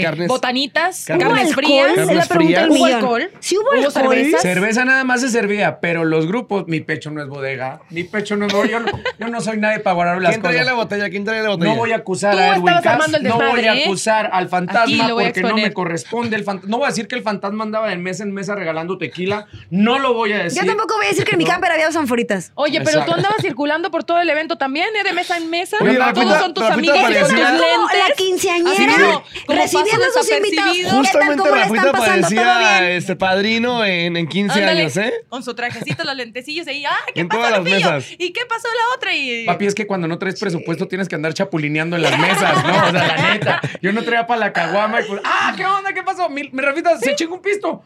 [0.00, 1.96] Este, carnes- botanitas, carnes- frías.
[2.12, 2.66] La pregunta.
[2.68, 3.30] ¿Hubo alcohol?
[3.38, 3.92] Sí hubo, ¿Hubo alcohol.
[4.16, 4.42] cervezas?
[4.42, 8.36] Cerveza nada más se servía, pero los grupos, mi pecho no es bodega, mi pecho
[8.36, 10.74] no es bodega, yo no, yo no soy nadie para guardar las ¿Quién traía cosas.
[10.74, 11.08] la botella?
[11.10, 11.70] ¿Quién traía la botella?
[11.70, 13.84] No voy a acusar Tú a Edwin Cass, el no voy a ¿eh?
[13.84, 16.68] acusar al fantasma porque no me corresponde el fantasma.
[16.68, 19.99] No voy a decir que el fantasma andaba de mesa en mesa regalando tequila, no
[20.00, 20.60] lo voy a decir.
[20.62, 22.52] Yo tampoco voy a decir que en mi camper había sanforitas.
[22.54, 25.02] Oye, pero tú andabas circulando por todo el evento también, ¿eh?
[25.04, 25.76] De mesa en mesa.
[25.80, 28.16] Oye, Todos Rafita- son tus Rafita amigas y con tus parecía- como la lentes.
[28.16, 30.76] quinceañera Así como- como recibiendo a paso sus invitados.
[30.76, 30.90] desapercibido.
[30.90, 30.96] ¿Qué tal?
[31.06, 32.28] Justamente ¿Cómo la están Rafita pasando?
[32.28, 32.92] ¿Todo parecía bien?
[32.92, 35.12] este padrino en, en 15 Ándale, años, ¿eh?
[35.28, 36.84] Con su trajecito, los lentecillos ahí.
[36.84, 37.76] ¡Ah, qué En pasó, todas las Lupillo?
[37.92, 38.06] mesas.
[38.18, 39.14] ¿Y qué pasó la otra?
[39.14, 39.44] Y...
[39.46, 42.76] Papi, es que cuando no traes presupuesto tienes que andar chapulineando en las mesas, ¿no?
[42.86, 43.60] O sea, la neta.
[43.82, 45.92] Yo no traía para la caguama y pues, ¡ah, qué onda!
[45.92, 46.28] ¿Qué pasó?
[46.28, 47.82] Mi, mi Rafita se chingó un pisto.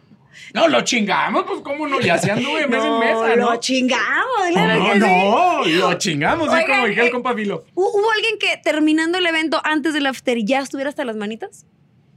[0.52, 3.50] No, lo chingamos, pues cómo no, y así anduve mesa en mesa, ¿no?
[3.52, 4.48] Lo chingamos.
[4.52, 4.98] claro No, que sí.
[5.00, 7.64] no, lo chingamos, Oigan, como dije el eh, compa Filo.
[7.74, 11.66] ¿Hu- ¿Hubo alguien que terminando el evento antes del after ya estuviera hasta las manitas?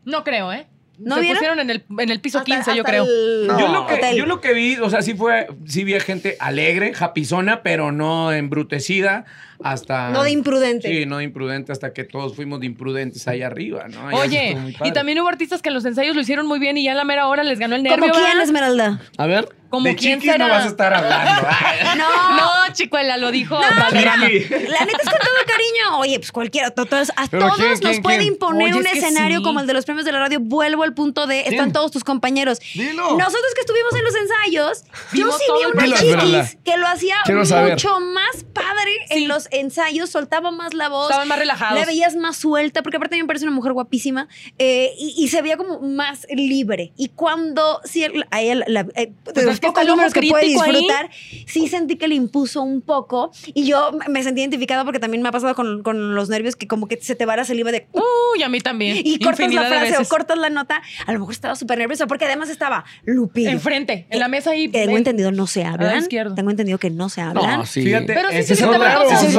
[0.05, 0.67] No creo, ¿eh?
[0.99, 1.37] ¿No Se vieron?
[1.37, 3.03] pusieron en el, en el piso Hasta- 15, yo creo.
[3.03, 5.99] el Yo, lo que, yo lo que vi, o sea, sí fue, sí vi a
[5.99, 9.25] gente alegre, japizona, pero no embrutecida
[9.63, 10.09] hasta...
[10.09, 10.87] No de imprudente.
[10.87, 14.11] Sí, no de imprudente hasta que todos fuimos de imprudentes ahí arriba, ¿no?
[14.11, 16.83] Y Oye, y también hubo artistas que en los ensayos lo hicieron muy bien y
[16.83, 18.13] ya en la mera hora les ganó el ¿Como nervio.
[18.13, 18.43] quién, ¿verdad?
[18.43, 19.01] Esmeralda?
[19.17, 19.49] A ver.
[19.69, 20.37] Como de quién será.
[20.47, 21.47] no vas a estar hablando.
[21.97, 22.35] No.
[22.37, 23.59] No, chicuela, lo dijo.
[23.59, 25.99] La neta es con todo cariño.
[25.99, 28.33] Oye, pues cualquiera, to- todos- a todos ¿quién, nos quién, puede quién?
[28.33, 29.43] imponer Oye, un es escenario sí.
[29.43, 30.39] como el de los premios de la radio.
[30.39, 31.71] Vuelvo al punto de están ¿Quién?
[31.73, 32.59] todos tus compañeros.
[32.73, 33.17] Dilo.
[33.17, 37.15] Nosotros que estuvimos en los ensayos, yo sí vi una chiquis que lo hacía
[37.45, 37.71] saber.
[37.73, 41.09] mucho más padre en los ensayos, soltaba más la voz.
[41.09, 41.79] Estaban más relajados.
[41.79, 45.13] La veías más suelta, porque aparte a mí me parece una mujer guapísima eh, y,
[45.17, 46.91] y se veía como más libre.
[46.97, 50.49] Y cuando, sí, a ella, la- eh, Pues los pocos números que puede ahí.
[50.53, 51.09] disfrutar,
[51.45, 55.29] sí sentí que le impuso un poco y yo me sentí identificada porque también me
[55.29, 57.87] ha pasado con, con los nervios que como que se te va la saliva de
[57.93, 58.97] Uy, a mí también.
[59.03, 62.25] y cortas la frase o cortas la nota, a lo mejor estaba súper nerviosa porque
[62.25, 63.49] además estaba Lupillo.
[63.49, 64.67] Enfrente, en la mesa ahí.
[64.67, 64.97] Tengo ven.
[64.97, 66.07] entendido no se hablan.
[66.07, 67.59] Tengo entendido que no se hablan.
[67.59, 67.83] No, sí.
[67.83, 68.61] Fíjate, Pero sí se es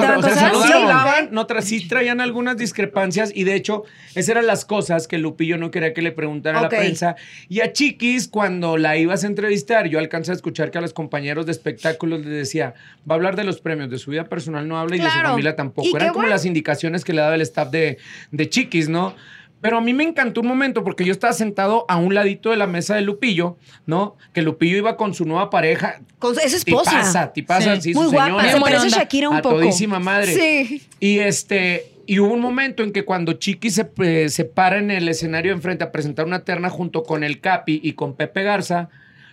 [0.01, 0.73] o sea, no Sí.
[0.73, 3.85] hablaban, no sí traían algunas discrepancias y de hecho
[4.15, 7.17] esas eran las cosas que Lupillo no quería que le preguntara a la prensa.
[7.49, 10.93] Y a Chiquis, cuando la ibas a entrevistar, yo alcancé a escuchar que a los
[10.93, 12.75] compañeros de espectáculos les decía,
[13.09, 15.19] va a hablar de los premios, de su vida personal no habla y de su
[15.19, 15.89] familia tampoco.
[15.97, 16.31] Eran como bueno.
[16.31, 17.99] las indicaciones que le daba el staff de,
[18.31, 19.15] de Chiquis, ¿no?
[19.61, 22.57] Pero a mí me encantó un momento porque yo estaba sentado a un ladito de
[22.57, 24.17] la mesa de Lupillo, ¿no?
[24.33, 26.01] Que Lupillo iba con su nueva pareja.
[26.21, 26.91] Con su- es esposa.
[26.93, 27.83] Tipaza, tipaza, Sí.
[27.93, 28.27] sí, Muy su guapa.
[28.43, 28.53] señora.
[28.53, 28.89] Se parece.
[28.91, 29.57] Shakira un A poco.
[29.57, 30.33] todísima madre.
[30.35, 30.83] Sí.
[31.01, 34.93] Y este, y hubo un momento en que cuando Chiqui se, eh, se para en
[34.93, 38.89] el escenario enfrente a presentar una terna junto con el Capi y con Pepe Garza,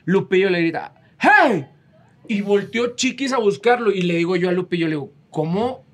[0.05, 1.67] Lupillo le grita, ¡Hey!
[2.27, 3.91] Y volteó Chiquis a buscarlo.
[3.91, 5.84] Y le digo yo a Lupillo, le digo, ¿cómo?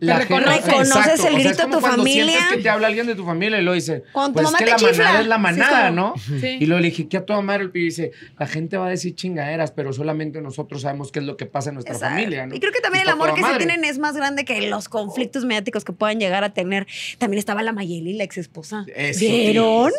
[0.00, 0.64] Reconoces.
[0.66, 2.24] ¿Reconoces Exacto, el o sea, grito es de tu cuando familia?
[2.24, 4.58] sientes que te habla alguien de tu familia y lo dice, Cuando tu pues mamá
[4.58, 5.04] es que te la chifla.
[5.04, 6.14] manada es la manada, ¿no?
[6.40, 6.58] Sí.
[6.60, 7.64] Y luego le dije, ¿qué a toda madre?
[7.64, 11.24] El pibe dice, la gente va a decir chingaderas, pero solamente nosotros sabemos qué es
[11.24, 12.14] lo que pasa en nuestra Exacto.
[12.16, 12.54] familia, ¿no?
[12.54, 15.44] Y creo que también el amor que se tienen es más grande que los conflictos
[15.44, 16.86] mediáticos que puedan llegar a tener.
[17.18, 18.84] También estaba la Mayeli, la ex esposa.
[18.94, 19.92] Eso, ¿Vieron?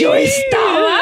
[0.00, 0.98] Yo estaba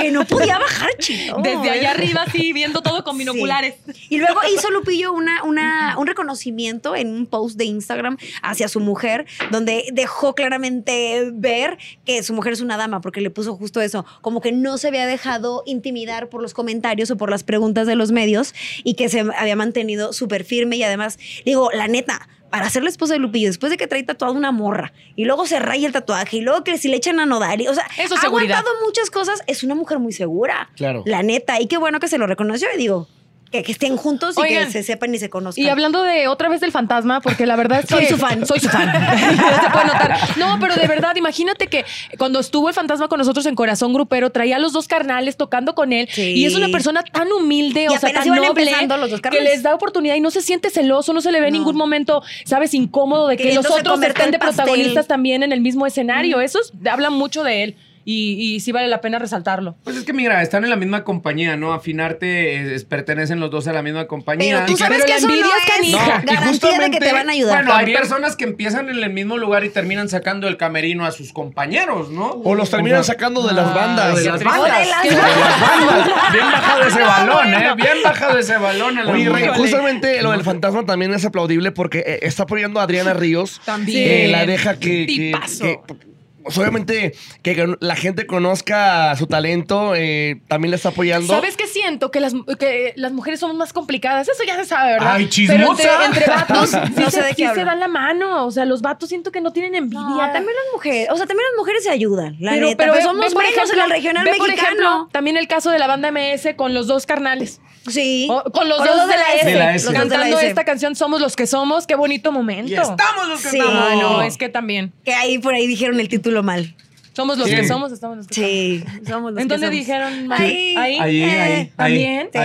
[0.00, 1.38] que no podía bajar, chido.
[1.42, 3.74] Desde allá arriba, sí, viendo todo con binoculares.
[4.08, 8.80] Y luego hizo Lupillo una, una, un reconocimiento en un post de Instagram hacia su
[8.80, 13.80] mujer, donde dejó claramente ver que su mujer es una dama, porque le puso justo
[13.80, 17.86] eso, como que no se había dejado intimidar por los comentarios o por las preguntas
[17.86, 22.28] de los medios y que se había mantenido súper firme y además, digo, la neta.
[22.50, 25.44] Para ser la esposa de Lupillo, después de que trae tatuada una morra y luego
[25.46, 27.84] se raya el tatuaje y luego que si le echan a nodar, y, o sea,
[27.98, 28.56] Eso es ha seguridad.
[28.60, 30.70] aguantado muchas cosas, es una mujer muy segura.
[30.74, 31.02] Claro.
[31.04, 33.06] La neta, y qué bueno que se lo reconoció y digo,
[33.50, 35.64] que, que estén juntos y Oigan, que se sepan y se conozcan.
[35.64, 37.94] Y hablando de otra vez del fantasma, porque la verdad es que.
[37.94, 38.46] Soy su fan.
[38.46, 38.88] Soy su fan.
[39.62, 40.18] Se puede notar.
[40.36, 41.84] No, pero de verdad, imagínate que
[42.18, 45.74] cuando estuvo el fantasma con nosotros en Corazón Grupero, traía a los dos carnales tocando
[45.74, 46.08] con él.
[46.10, 46.22] Sí.
[46.34, 49.62] Y es una persona tan humilde, Y o sea, tan noble, los dos que les
[49.62, 51.58] da oportunidad y no se siente celoso, no se le ve en No.
[51.60, 52.74] ningún momento, ¿sabes?
[52.74, 56.40] Incómodo de que los otros estén de protagonistas también en el mismo escenario.
[56.40, 57.76] Eso es- habla mucho de él.
[58.10, 59.76] Y, y sí vale la pena resaltarlo.
[59.84, 61.74] Pues es que mira, están en la misma compañía, ¿no?
[61.74, 64.54] Afinarte, eh, es- pertenecen los dos a la misma compañía.
[64.64, 66.06] Pero tú sabes pero que la eso no envidia es canija.
[66.06, 67.64] No, y de que justamente- te van a ayudar.
[67.66, 71.10] Bueno, hay personas que empiezan en el mismo lugar y terminan sacando el camerino a
[71.12, 72.30] sus compañeros, ¿no?
[72.44, 74.16] O los terminan O sea, sacando de las Ay, bandas.
[74.16, 74.78] de las bandas.
[74.80, 76.08] De las De las bandas.
[76.32, 77.74] Bien bajado ese balón, ¿eh?
[77.76, 78.98] Bien bajado ese balón.
[78.98, 82.80] a la Oye, Rey, justamente lo del fantasma también es aplaudible porque eh, está apoyando
[82.80, 83.60] a Adriana Ríos.
[83.66, 84.08] También.
[84.08, 85.04] que la deja que.
[85.04, 85.64] que- Tipazo.
[85.64, 86.08] que-
[86.56, 91.28] obviamente que que la gente conozca su talento, eh, también le está apoyando.
[91.32, 92.10] ¿Sabes qué siento?
[92.10, 94.28] Que las, que las mujeres somos más complicadas.
[94.28, 95.14] Eso ya se sabe, ¿verdad?
[95.14, 96.06] Ay, Pero entre, chismosa.
[96.06, 98.46] entre vatos sí, No sé se, de qué sí se dan la mano.
[98.46, 100.00] O sea, los vatos siento que no tienen envidia.
[100.00, 102.76] No, también las mujeres, o sea, también las mujeres se ayudan, la pero, neta.
[102.78, 105.86] pero Pero, somos buenos en el regional ve, por ejemplo, también el caso de la
[105.86, 107.60] banda MS con los dos carnales.
[107.88, 108.28] sí.
[108.30, 109.46] O- con los dos de la S.
[109.46, 109.92] De la S.
[109.92, 110.46] La Cantando S.
[110.48, 111.86] esta canción Somos los que somos.
[111.86, 112.70] Qué bonito momento.
[112.70, 113.58] Y estamos los que Sí.
[113.58, 113.84] estamos.
[113.88, 114.92] Ay, no, es que también.
[115.04, 116.74] Que ahí por ahí dijeron el título mal.
[117.18, 117.56] Somos los Sí.
[117.56, 119.80] que somos, estamos los que Sí, somos los ¿En que dónde somos.
[119.80, 120.32] dijeron?
[120.32, 120.76] Ahí.
[120.78, 120.98] Ahí.
[121.00, 121.72] Ahí, Eh, ahí.
[121.76, 122.22] ¿también?
[122.32, 122.38] Sí.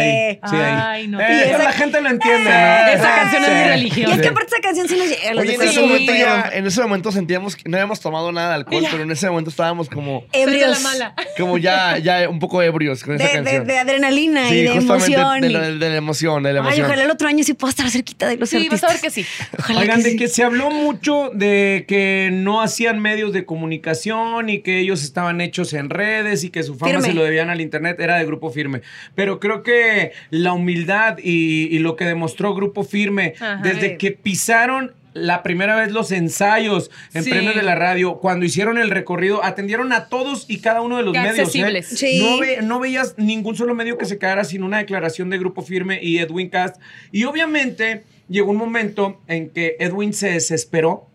[0.50, 0.78] Sí, ahí.
[0.82, 1.22] Ay, no.
[1.22, 2.92] Eh, Y esa- la gente lo entiende, Sí, ¿no?
[2.92, 3.70] esa canción es mi Sí.
[3.70, 4.10] religión.
[4.10, 4.30] Y es que Sí.
[4.30, 5.30] aparte esa canción sí nos llega.
[5.30, 5.80] a los Oye, en de ese, Sí.
[5.80, 8.90] momento ya, en ese momento sentíamos que no habíamos tomado nada de alcohol, Ya.
[8.90, 10.78] pero en ese momento estábamos como, Ebrios.
[10.80, 11.14] De mala.
[11.38, 13.68] como ya, ya un poco ebrios con esa De, de, canción.
[13.68, 15.42] de adrenalina Sí, y de emoción.
[15.42, 16.86] De, la- de la emoción, de la Ay, emoción.
[16.88, 18.90] ojalá el otro año sí pueda estar cerquita de los Sí, vas artistas.
[18.90, 19.26] a ver que sí.
[19.60, 20.18] Ojalá Oigan, que de sí.
[20.18, 25.42] que se habló mucho de que no hacían medios de comunicación y que ellos estaban
[25.42, 27.08] hechos en redes y que su fama Firme.
[27.08, 28.82] se lo debían al internet, era de Grupo Firme.
[29.14, 33.60] Pero creo que la humildad y, y lo que demostró Grupo Firme Ajá.
[33.62, 37.30] desde que pisaron la primera vez los ensayos en Sí.
[37.30, 41.04] premios de la radio, cuando hicieron el recorrido, atendieron a todos y cada uno de
[41.04, 41.38] los Qué medios.
[41.38, 41.42] ¿eh?
[41.42, 41.88] accesibles.
[41.88, 42.20] Sí.
[42.20, 45.62] No, ve- no veías ningún solo medio que se quedara sin una declaración de Grupo
[45.62, 46.78] Firme y Edwin Cast.
[47.12, 51.08] Y obviamente llegó un momento en que Edwin se desesperó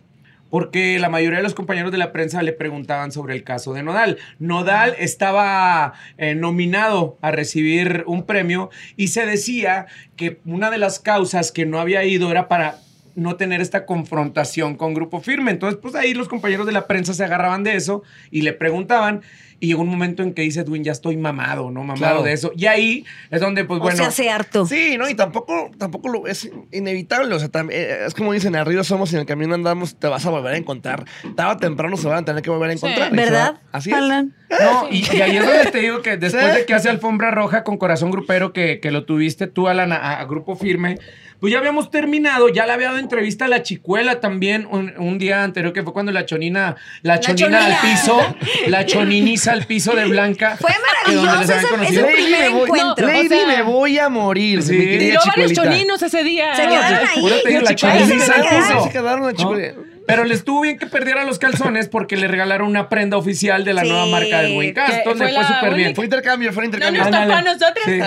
[0.50, 3.82] porque la mayoría de los compañeros de la prensa le preguntaban sobre el caso de
[3.82, 4.18] Nodal.
[4.38, 11.00] Nodal estaba eh, nominado a recibir un premio y se decía que una de las
[11.00, 12.78] causas que no había ido era para
[13.14, 15.50] no tener esta confrontación con Grupo Firme.
[15.50, 19.22] Entonces, pues ahí los compañeros de la prensa se agarraban de eso y le preguntaban.
[19.60, 21.80] Y llegó un momento en que dice Edwin, ya estoy mamado, ¿no?
[21.80, 22.22] Mamado Claro.
[22.22, 22.52] de eso.
[22.56, 23.96] Y ahí es donde, pues o bueno.
[23.96, 24.66] se hace harto.
[24.66, 27.34] Sí, no, y tampoco, tampoco lo, es inevitable.
[27.34, 30.06] O sea, tam- eh, es como dicen, arriba somos y en el camino andamos, te
[30.06, 31.04] vas a volver a encontrar.
[31.34, 33.10] Tarde o temprano se van a tener que volver a encontrar.
[33.12, 33.54] ¿Verdad?
[33.54, 33.96] va- Así es.
[33.96, 34.32] Alan?
[34.48, 36.58] No, y, y ahí es donde te digo que después Sí.
[36.60, 40.20] de que hace alfombra roja con corazón grupero, que, que lo tuviste tú, Alan, a,
[40.20, 40.98] a Grupo Firme,
[41.40, 45.18] pues ya habíamos terminado, ya le había dado entrevista a la chicuela también un, un
[45.18, 47.80] día anterior, que fue cuando la chonina, la, chonina al chonina.
[47.82, 50.56] piso, la choniniza al piso de Blanca.
[50.60, 50.70] Fue
[51.06, 53.06] maravilloso ese, ese primer me voy, encuentro.
[53.06, 54.62] Lady, O sea- me voy a morir.
[54.62, 54.72] Sí.
[54.72, 56.54] mi varios choninos ese día.
[56.54, 57.22] Se quedaron ahí.
[57.28, 58.66] La Ahí se choniniza al quedaron.
[58.68, 58.84] piso.
[58.84, 59.74] Se quedaron la.
[60.08, 63.74] Pero le estuvo bien que perdiera los calzones porque le regalaron una prenda oficial de
[63.74, 63.88] la Sí.
[63.90, 64.92] nueva marca de Wincast.
[64.94, 65.94] Entonces le fue súper bien.
[65.94, 67.00] Fue intercambio, fue No intercambio.
[67.04, 67.26] nos Ándale.
[67.26, 67.84] tocó a nosotros.
[67.84, 68.00] Sí.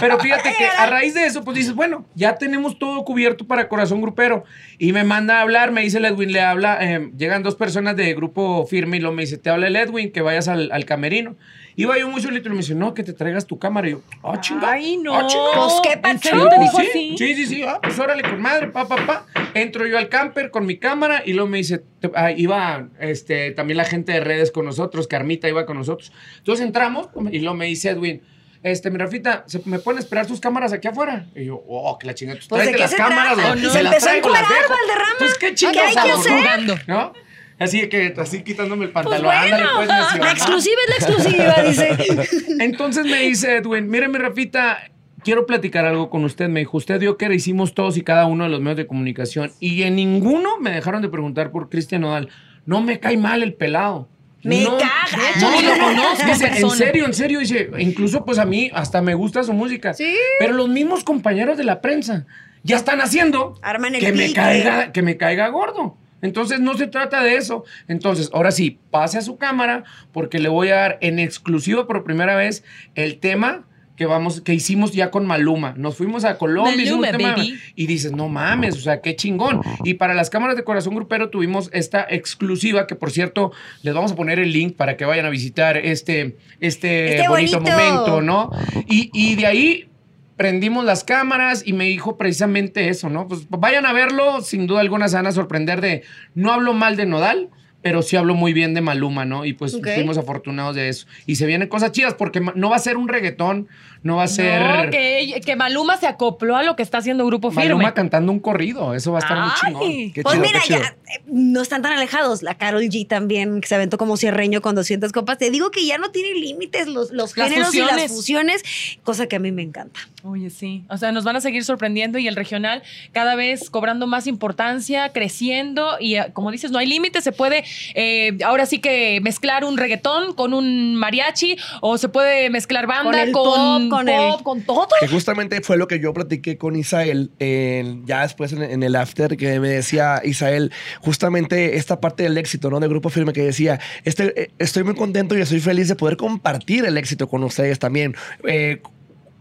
[0.00, 3.68] Pero fíjate que a raíz de eso, pues dices, bueno, ya tenemos todo cubierto para
[3.68, 4.44] Corazón Grupero.
[4.78, 7.96] Y me manda a hablar, me dice el Edwin, le habla, eh, llegan dos personas
[7.96, 10.84] de grupo firme y lo me dice, te habla el Edwin, que vayas al, al
[10.84, 11.36] camerino.
[11.78, 13.88] Iba yo muy solito y me dice, no, que te traigas tu cámara.
[13.88, 14.70] Y yo, ah, chinga.
[14.72, 15.14] Ay, no.
[15.14, 15.50] ah, chinga".
[15.54, 17.14] Pues, ¿qué.
[17.18, 17.62] Sí, sí, sí.
[17.66, 19.26] Ah, pues órale, con madre, pa, pa, pa.
[19.52, 21.82] Entro yo al camper con mi cámara y luego me dice,
[22.14, 26.12] ah, iba este, también la gente de redes con nosotros, Carmita iba con nosotros.
[26.38, 28.22] Entonces entramos y luego me dice Edwin,
[28.62, 31.26] este, mi Rafita, ¿se me pueden esperar tus cámaras aquí afuera?
[31.36, 32.38] Y yo, oh, que la chingada.
[32.38, 33.34] Pues, Pues, ¿de tráete qué las se cámaras.
[33.36, 33.58] güey.
[33.62, 34.60] Y Me se las traigo, las dejo.
[34.74, 35.14] Valderrama.
[35.18, 36.62] Pues, ¿qué ¿Qué chingados hay que hacer?
[36.62, 36.74] no?
[36.86, 37.12] ¿No?
[37.58, 39.32] Así que, así quitándome el Pues pantalón.
[39.34, 40.30] bueno, Ándale, pues, la ¿no?
[40.30, 42.44] exclusiva es la exclusiva, dice.
[42.64, 44.78] Entonces me dice Edwin, mire mi Rafita,
[45.26, 46.48] quiero platicar algo con usted.
[46.48, 49.50] Me dijo, usted dio que hicimos todos y cada uno de los medios de comunicación
[49.58, 52.28] y en ninguno me dejaron de preguntar por Cristian Nodal.
[52.64, 54.08] No me cae mal el pelado.
[54.44, 55.18] Me no, caga.
[55.40, 57.40] No, lo lo conozco en Dice, en serio, en serio.
[57.40, 59.94] Dice, incluso pues a mí hasta me gusta su música.
[59.94, 60.14] Sí.
[60.38, 62.26] Pero los mismos compañeros de la prensa
[62.62, 65.96] ya están haciendo Arman el que me caiga, que me caiga gordo.
[66.22, 67.64] Entonces no se trata de eso.
[67.88, 72.04] Entonces, ahora sí, pase a su cámara porque le voy a dar en exclusiva por
[72.04, 72.62] primera vez
[72.94, 75.74] el tema que vamos, que hicimos ya con Maluma.
[75.76, 77.58] Nos fuimos a Colombia hicimos Maluma, un tema, baby.
[77.74, 79.62] y dices, no mames, o sea, qué chingón.
[79.84, 84.12] Y para las cámaras de corazón grupero tuvimos esta exclusiva, que por cierto, les vamos
[84.12, 87.76] a poner el link para que vayan a visitar este, este, Este bonito, bonito.
[87.76, 88.50] momento, ¿no?
[88.88, 89.88] Y, y de ahí
[90.36, 93.26] prendimos las cámaras y me dijo precisamente eso, ¿no?
[93.26, 96.02] Pues vayan a verlo, sin duda alguna se van a sorprender de,
[96.34, 97.48] no hablo mal de Nodal,
[97.86, 99.44] pero sí hablo muy bien de Maluma, ¿no?
[99.44, 101.06] Y pues fuimos afortunados de eso.
[101.24, 103.68] Y se vienen cosas chidas porque no va a ser un reggaetón,
[104.02, 107.24] no va a ser No, que, que Maluma se acopló a lo que está haciendo
[107.26, 107.66] Grupo Firme.
[107.68, 110.12] Maluma cantando un corrido, eso va a estar muy chingón.
[110.12, 110.80] Qué Pues chido, mira, qué chido.
[110.80, 112.42] ya eh, no están tan alejados.
[112.42, 115.38] La Carol G también, que se aventó como cierreño con 200 copas.
[115.38, 118.62] Te digo que ya no tiene límites los, los géneros y las fusiones.
[119.04, 120.00] cosa que a mí me encanta.
[120.24, 120.84] Oye, sí.
[120.88, 125.12] O sea, nos van a seguir sorprendiendo y el regional cada vez cobrando más importancia,
[125.12, 129.64] creciendo y eh, como dices, no hay límite, se puede eh, ahora sí que mezclar
[129.64, 134.08] un reggaetón con un mariachi o se puede mezclar banda Con el con, pop, con
[134.08, 134.88] el- pop, con todo.
[135.00, 138.96] Que justamente fue lo que yo platiqué con Isael en- ya después en, en el
[138.96, 142.80] after, que me decía Isael, justamente esta parte del éxito, ¿no?
[142.80, 146.16] De Grupo Firme, que decía, este, eh, estoy muy contento y estoy feliz de poder
[146.16, 148.14] compartir el éxito con ustedes también.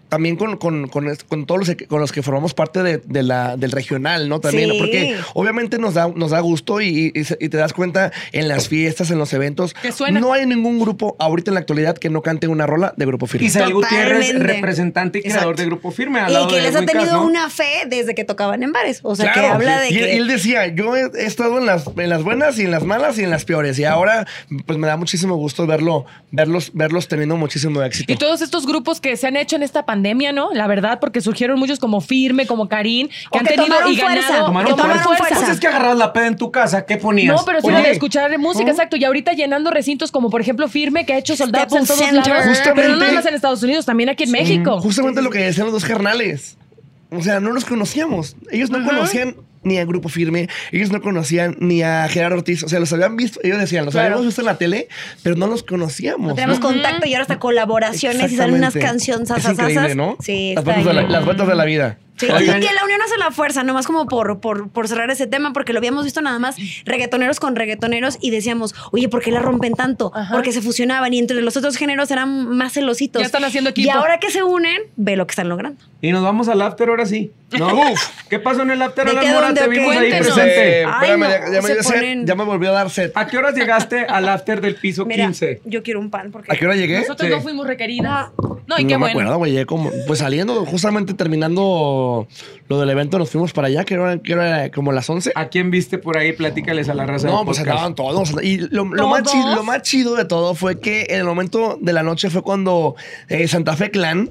[0.10, 3.24] También con, con, con, con todos los que, con los que formamos parte de, de
[3.24, 4.40] la, del regional, ¿no?
[4.40, 4.78] También, Sí.
[4.78, 8.48] porque obviamente nos da, nos da gusto y, y se- y te das cuenta en
[8.48, 9.74] las fiestas, en los eventos.
[9.74, 10.20] Que suena.
[10.20, 13.26] No hay ningún grupo ahorita en la actualidad que no cante una rola de Grupo
[13.28, 13.48] Firme.
[13.48, 15.62] Isael Gutiérrez, representante y creador Exacto.
[15.62, 16.20] de Grupo Firme.
[16.20, 17.26] Al Y lado que de les ha tenido ¿no?
[17.26, 19.00] una fe desde que tocaban en bares.
[19.04, 20.14] O sea, que habla de y, que.
[20.14, 22.84] y él decía, yo he, he estado en las, en las buenas y en las
[22.84, 23.78] malas y en las peores.
[23.80, 24.26] Y ahora,
[24.66, 28.12] pues me da muchísimo gusto verlo, verlos, verlos teniendo muchísimo éxito.
[28.14, 29.95] Y todos estos grupos que se han hecho en esta pandemia,
[30.34, 30.50] ¿no?
[30.54, 33.92] La verdad, porque surgieron muchos como Firme, como Karim, que O han que tenido tomaron
[33.94, 34.28] y fuerza.
[34.30, 34.46] ganado.
[34.48, 35.24] Tomaron que tomaron fuerza.
[35.26, 35.40] fuerza.
[35.46, 37.36] Pues es que agarras la peda en tu casa, ¿qué ponías?
[37.36, 38.72] No, pero sí de escuchar música, ¿no?
[38.72, 38.96] exacto.
[38.98, 42.28] Y ahorita llenando recintos como, por ejemplo, Firme, que ha hecho soldados en todos Center.
[42.28, 42.60] lados.
[42.76, 44.80] Pero no nada más en Estados Unidos, también aquí en México.
[44.82, 46.58] Justamente lo que decían los dos carnales.
[47.12, 48.36] O sea, no los conocíamos.
[48.52, 52.64] Ellos no conocían ni a Grupo Firme, ellos no conocían ni a Gerardo Ortiz.
[52.64, 54.06] O sea, los habían visto, ellos decían, los Claro.
[54.08, 54.88] habíamos visto en la tele,
[55.24, 56.30] pero no los conocíamos.
[56.30, 56.68] No tenemos ¿no?
[56.68, 60.18] contacto y ahora hasta colaboraciones y salen unas canciones Es increíble, ¿no?
[60.22, 61.12] Sí, las, vueltas de la, bien.
[61.12, 61.98] las vueltas de la vida.
[62.18, 65.28] Sí, y que la unión hace la fuerza, nomás como por, por, por cerrar ese
[65.28, 69.32] tema, porque lo habíamos visto nada más reggaetoneros con reggaetoneros y decíamos, oye, ¿por qué
[69.32, 70.14] la rompen tanto?
[70.16, 70.34] Ajá.
[70.34, 73.22] Porque se fusionaban y entre los otros géneros eran más celositos.
[73.22, 73.92] Ya están haciendo Y equipo.
[73.92, 75.84] ahora que se unen, ve lo que están logrando.
[76.02, 77.32] Y nos vamos al after ahora sí.
[77.60, 77.74] ¿No?
[77.92, 79.06] Uf, ¿qué pasó en el after?
[79.06, 79.54] ¿De Alan Mora?
[79.54, 80.82] Te vimos ahí presente.
[80.82, 82.90] Eh, Ay, espérame, no, ya, ya me dio sed, ponen- ya me volvió a dar
[82.90, 83.12] sed.
[83.16, 85.62] ¿A qué horas llegaste al after del piso Mira, 15?
[85.66, 86.52] yo quiero un pan porque...
[86.52, 87.00] ¿A qué hora llegué?
[87.00, 87.36] Nosotros Sí.
[87.36, 88.30] no fuimos requeridas.
[88.38, 89.08] No, No, y qué me bueno.
[89.20, 89.52] acuerdo, güey.
[89.52, 92.28] llegué como, pues saliendo, justamente terminando
[92.68, 95.32] lo del evento, nos fuimos para allá, que era, que era como las 11.
[95.36, 96.34] ¿A quién viste por ahí?
[96.34, 97.28] Platícales a la raza.
[97.28, 97.70] No, pues podcast.
[97.72, 98.34] andaban todos.
[98.44, 99.34] Y lo, lo más ¿Todos?
[99.36, 102.42] chido, lo más chido de todo fue que en el momento de la noche fue
[102.42, 102.96] cuando
[103.30, 104.30] eh, Santa Fe Clan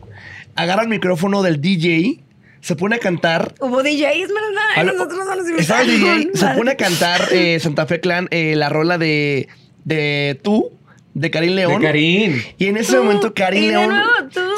[0.56, 2.20] agarra el micrófono del DJ,
[2.64, 3.54] se pone a cantar.
[3.60, 4.94] Hubo DJs, ¿verdad?
[4.94, 8.70] Nosotros no nos el DJ, se pone a cantar eh, Santa Fe Clan eh, la
[8.70, 9.48] rola de,
[9.84, 10.72] de Tú,
[11.14, 11.80] de Karim León.
[11.80, 12.42] De Karim.
[12.58, 14.10] Y en ese Tú, momento Karim León nuevo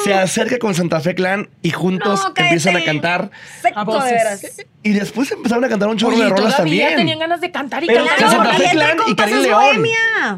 [0.04, 3.30] se acerca con Santa Fe Clan y juntos No, empiezan a cantar.
[3.74, 4.64] A voces.
[4.82, 6.94] Y después empezaron a cantar un chorro Oye, de rolas también.
[6.96, 8.16] tenían ganas de cantar y Pero cantar.
[8.16, 9.84] que Claro, Santa Fe Clan y Karim León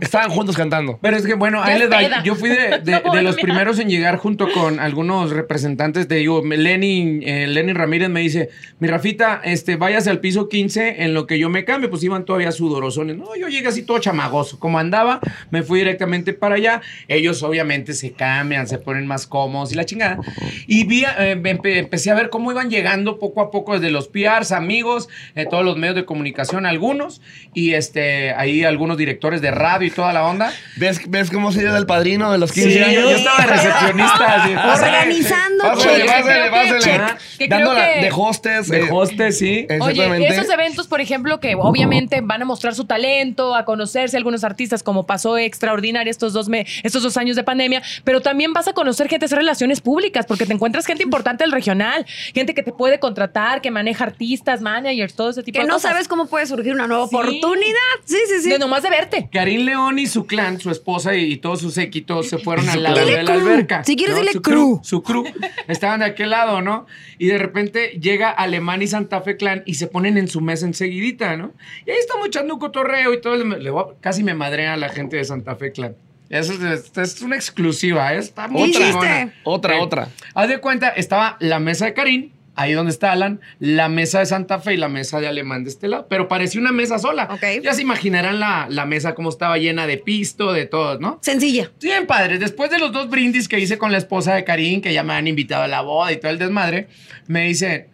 [0.00, 0.98] estaban juntos cantando.
[1.02, 2.22] Pero es que bueno, ahí les peda.
[2.24, 6.16] Yo fui de, de- No, de los primeros en llegar junto con algunos representantes de
[6.16, 8.48] digo, Lenny, eh, Lenny Ramírez me dice,
[8.80, 11.90] mi Rafita, este, váyase al piso 15 en lo que yo me cambio.
[11.90, 13.16] Pues iban todavía sudorosones.
[13.18, 14.58] No, yo llegué así todo chamagoso.
[14.58, 16.07] Como andaba, me fui directamente
[16.40, 16.80] para allá.
[17.08, 20.18] Ellos obviamente se cambian, se ponen más cómodos y la chingada.
[20.66, 24.08] Y vi, eh, empe- empecé a ver cómo iban llegando poco a poco desde los
[24.08, 27.20] PRs, amigos, eh, todos los medios de comunicación, algunos,
[27.54, 30.52] y este, ahí algunos directores de radio y toda la onda.
[30.76, 33.02] ¿Ves, ¿Ves cómo se dio del padrino de los 15 Sí, años?
[33.02, 34.34] yo estaba de recepcionista.
[34.42, 37.48] Así, Organizando, Pásale, pásale, pásale.
[37.48, 38.68] Dándola que- de hostes.
[38.68, 39.66] De eh, hostes, sí.
[39.80, 44.44] Oye, esos eventos, por ejemplo, que obviamente van a mostrar su talento, a conocerse algunos
[44.44, 48.68] artistas, como pasó extraordinario estos dos, me- estos dos años de pandemia, pero también vas
[48.68, 52.62] a conocer gente, hacer relaciones públicas, porque te encuentras gente importante del regional, gente que
[52.62, 55.92] te puede contratar, que maneja artistas, managers, todo ese tipo Que de no cosas.
[55.92, 57.16] sabes cómo puede surgir una nueva Sí.
[57.16, 57.78] oportunidad.
[58.04, 58.50] Sí, sí, sí.
[58.50, 59.28] De nomás de verte.
[59.32, 62.82] Karim León y su clan, su esposa y, y todos sus séquitos se fueron al
[62.82, 63.40] lado Dile de la crew.
[63.48, 63.84] alberca.
[63.84, 64.80] Si quieres, dile su crew.
[64.82, 65.24] Su crew.
[65.66, 66.86] Estaban de aquel lado, ¿no?
[67.18, 70.66] Y de repente llega Alemán y Santa Fe Clan y se ponen en su mesa
[70.66, 71.52] enseguidita, ¿no?
[71.86, 73.36] Y ahí estamos echando un cotorreo y todo.
[73.36, 75.87] Le a- casi me madrea a la gente de Santa Fe Clan.
[76.30, 78.18] Es, es una exclusiva, ¿eh?
[78.18, 78.80] Está muy Otra.
[78.86, 79.34] chingona.
[79.44, 79.80] Otra, Sí.
[79.82, 80.08] otra.
[80.34, 84.26] Haz de cuenta, estaba la mesa de Karim, ahí donde está Alan, la mesa de
[84.26, 86.06] Santa Fe y la mesa de Alemán de este lado.
[86.10, 87.28] Pero parecía una mesa sola.
[87.30, 87.62] Ok.
[87.62, 91.18] Ya se imaginarán la, la mesa cómo estaba llena de pisto, de todo, ¿no?
[91.22, 91.70] Sencilla.
[91.80, 92.38] Bien, padre.
[92.38, 95.14] Después de los dos brindis que hice con la esposa de Karim, que ya me
[95.14, 96.88] han invitado a la boda y todo el desmadre,
[97.26, 97.88] me dice,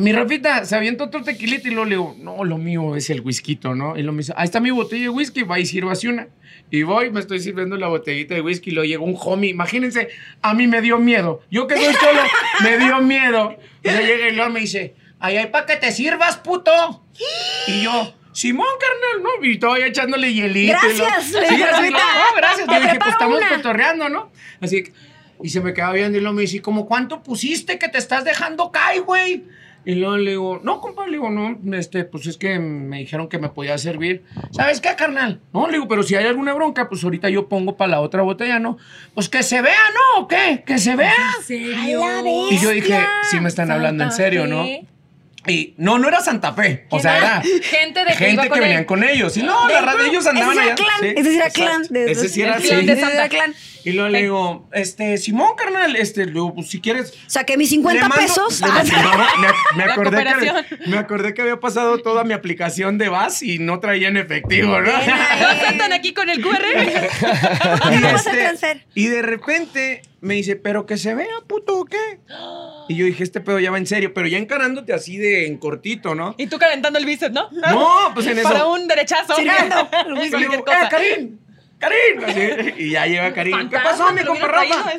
[0.00, 3.20] mi Rafita, se avienta otro tequilita y luego le digo, no, lo mío es el
[3.20, 3.96] whisky, ¿no?
[3.96, 6.28] Y lo me dice, ahí está mi botella de whisky, va y sírvase una.
[6.70, 9.50] Y voy, me estoy sirviendo la botellita de whisky y luego llegó un homie.
[9.50, 10.08] Imagínense,
[10.42, 11.42] a mí me dio miedo.
[11.50, 12.20] Yo que soy solo,
[12.62, 13.56] me dio miedo.
[13.82, 17.04] Y le llega y luego me dice, ahí hay para que te sirvas, puto.
[17.66, 19.44] Y yo, Simón, carnal, ¿no?
[19.46, 20.76] Y todavía echándole hielito.
[20.94, 22.66] y lo- Gracias, Sí, así, no, "Rafita, no, gracias.
[22.68, 23.48] Yo dije, pues estamos una".
[23.56, 24.30] cotorreando, ¿no?
[24.60, 24.92] Así que-
[25.42, 28.24] y se me quedaba viendo y luego me dice, ¿cómo cuánto pusiste que te estás
[28.24, 29.44] dejando caer, güey?
[29.84, 33.28] Y luego le digo, no, compa, le digo, no, este, pues es que me dijeron
[33.28, 34.24] que me podía servir.
[34.50, 35.40] ¿Sabes qué, carnal?
[35.54, 38.22] No, le digo, pero si hay alguna bronca, pues ahorita yo pongo para la otra
[38.22, 38.76] botella, ¿no?
[39.14, 40.22] Pues que se vea, ¿no?
[40.22, 40.62] ¿O qué?
[40.66, 41.14] Que se vea.
[41.44, 42.04] serio?
[42.04, 42.98] A la Y yo dije,
[43.30, 44.64] sí me están hablando en serio, ¿no?
[44.64, 44.86] Fe.
[45.46, 46.84] Y no, no era Santa Fe.
[46.90, 48.86] O sea, era Gente de que gente que con venían él.
[48.86, 49.34] con ellos.
[49.38, 50.72] Y no, la verdad, ellos andaban ese allá.
[50.74, 51.60] era clan, Sí, ese sí era exacto.
[51.62, 52.86] clan de- Ese sí era el sí.
[52.86, 53.28] de Santa.
[53.30, 53.54] clan.
[53.84, 57.14] Y luego le digo, este, Simón, carnal, este, le digo, pues si quieres.
[57.26, 58.60] Saqué mis le 50 mando- pesos.
[58.60, 59.28] le- Ah,
[59.76, 63.58] me, me acordé que, me acordé que había pasado toda mi aplicación de VAS y
[63.58, 64.90] no traía en efectivo, ¿no?
[64.92, 64.92] ¿No
[65.50, 66.58] aceptan aquí con el QR?
[67.82, 72.18] ¿Dónde Y, este, y de repente me dice, pero que se vea, puto, ¿o qué?
[72.88, 75.56] Y yo dije, este pedo ya va en serio, pero ya encarándote así de en
[75.58, 76.34] cortito, ¿no?
[76.38, 77.48] Y tú calentando el bíceps, ¿no?
[77.52, 78.48] No, pues en eso.
[78.48, 79.34] Para un derechazo.
[79.36, 79.88] Sirviendo.
[80.30, 80.82] Cualquier cosa.
[80.84, 81.38] ¡eh, Karim!
[81.80, 82.24] ¡Karim!
[82.26, 83.70] Así, y ya llega Karim.
[83.70, 84.92] ¿Qué pasó, mi compa Rafa?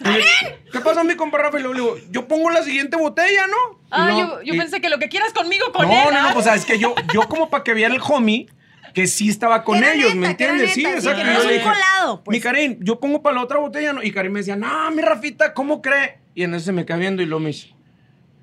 [0.00, 1.58] le- ¿Qué pasó, mi compa Rafa?
[1.58, 3.80] Y luego le digo, yo pongo la siguiente botella, ¿no?
[3.90, 6.14] Ah, yo, yo y- pensé que lo que quieras conmigo, con no, él.
[6.14, 6.30] no, no, ah.
[6.34, 8.46] pues es que yo, yo como para que viera el homie
[8.94, 10.72] que sí estaba con ellos, neta, ¿me entiendes?
[10.72, 11.24] Sí, neta, exacto.
[11.24, 11.66] no yo le dije,
[12.24, 12.34] pues.
[12.36, 14.02] Mi Karim, yo pongo para la otra botella, ¿no?
[14.02, 16.18] Y Karim me decía, no, mi Rafita, ¿cómo cree?
[16.34, 17.74] Y en eso se me queda viendo y lo me dice,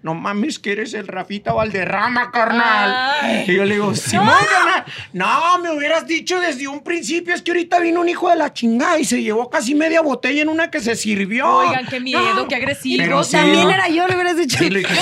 [0.06, 3.16] no mames, que eres el Rafita Valderrama, carnal.
[3.22, 3.46] Ay.
[3.48, 4.84] Y yo le digo, Simón, carnal.
[5.14, 8.54] No, me hubieras dicho desde un principio, es que ahorita vino un hijo de la
[8.54, 11.50] chingada y se llevó casi media botella en una que se sirvió.
[11.58, 12.48] Oigan, qué miedo, No.
[12.48, 13.04] qué agresivo.
[13.04, 13.72] Pero sí, También ¿no?
[13.72, 14.58] era yo, le hubieras dicho.
[14.60, 14.94] Sí, le dije.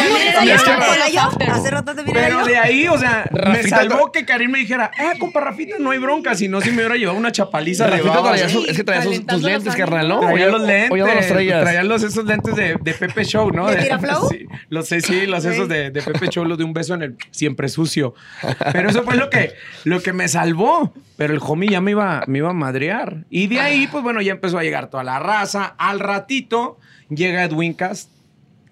[1.51, 2.45] Hace rato también era Pero yo.
[2.45, 5.75] de ahí, o sea, me Rafita salvó tra- que Karim me dijera, eh, compa Rafita,
[5.79, 8.67] no hay bronca, si no, si me hubiera llevado una chapaliza de Rafita traía sus-
[8.67, 10.19] es que traía sus, tus lentes, carnal, ¿no?
[10.21, 10.89] Traía los lentes.
[10.89, 11.61] No.
[11.61, 13.67] Traía los, esos lentes de, de Pepe Show, ¿no?
[13.67, 14.29] ¿De Tiraflow?
[14.33, 17.03] Sí, los, sí, sí, los esos de, de Pepe Show, los de un beso en
[17.03, 18.13] el siempre sucio.
[18.71, 19.53] Pero eso fue lo que,
[19.83, 20.93] lo que me salvó.
[21.17, 23.25] Pero el homie ya me iba, me iba a madrear.
[23.29, 25.75] Y de ahí, pues bueno, ya empezó a llegar toda la raza.
[25.77, 26.79] Al ratito
[27.09, 28.12] llega Edwin Cast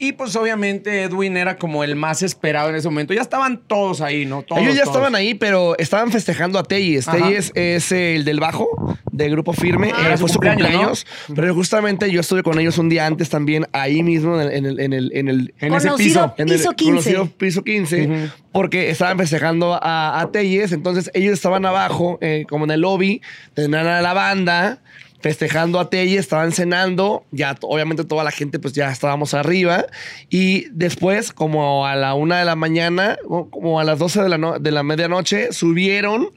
[0.04, 3.14] Y pues obviamente Edwin era como el más esperado en ese momento.
[3.14, 4.42] Ya estaban todos ahí, ¿no?
[4.42, 4.96] Todos, Ellos ya todos.
[4.96, 7.06] estaban ahí, pero estaban festejando a Telles.
[7.06, 9.92] Telles es el del bajo, del grupo firme.
[9.96, 11.06] Ah, Eh, su fue su cumpleaños, cumpleaños.
[11.36, 14.94] Pero justamente yo estuve con ellos un día antes también, ahí mismo, en el, en
[14.94, 16.34] el, en el, En ese piso.
[16.36, 16.92] en el Piso 15.
[17.14, 18.16] conocido piso 15, Ujú.
[18.52, 20.72] porque estaban festejando a, a Telles.
[20.72, 23.22] Entonces ellos estaban abajo, eh, como en el lobby,
[23.54, 24.80] tenían a la banda.
[25.22, 29.86] Festejando a Telles, estaban cenando, ya obviamente toda la gente pues ya estábamos arriba.
[30.30, 34.60] Y después como a la una de la mañana, como a las 12 de la,
[34.60, 36.30] de la medianoche, subieron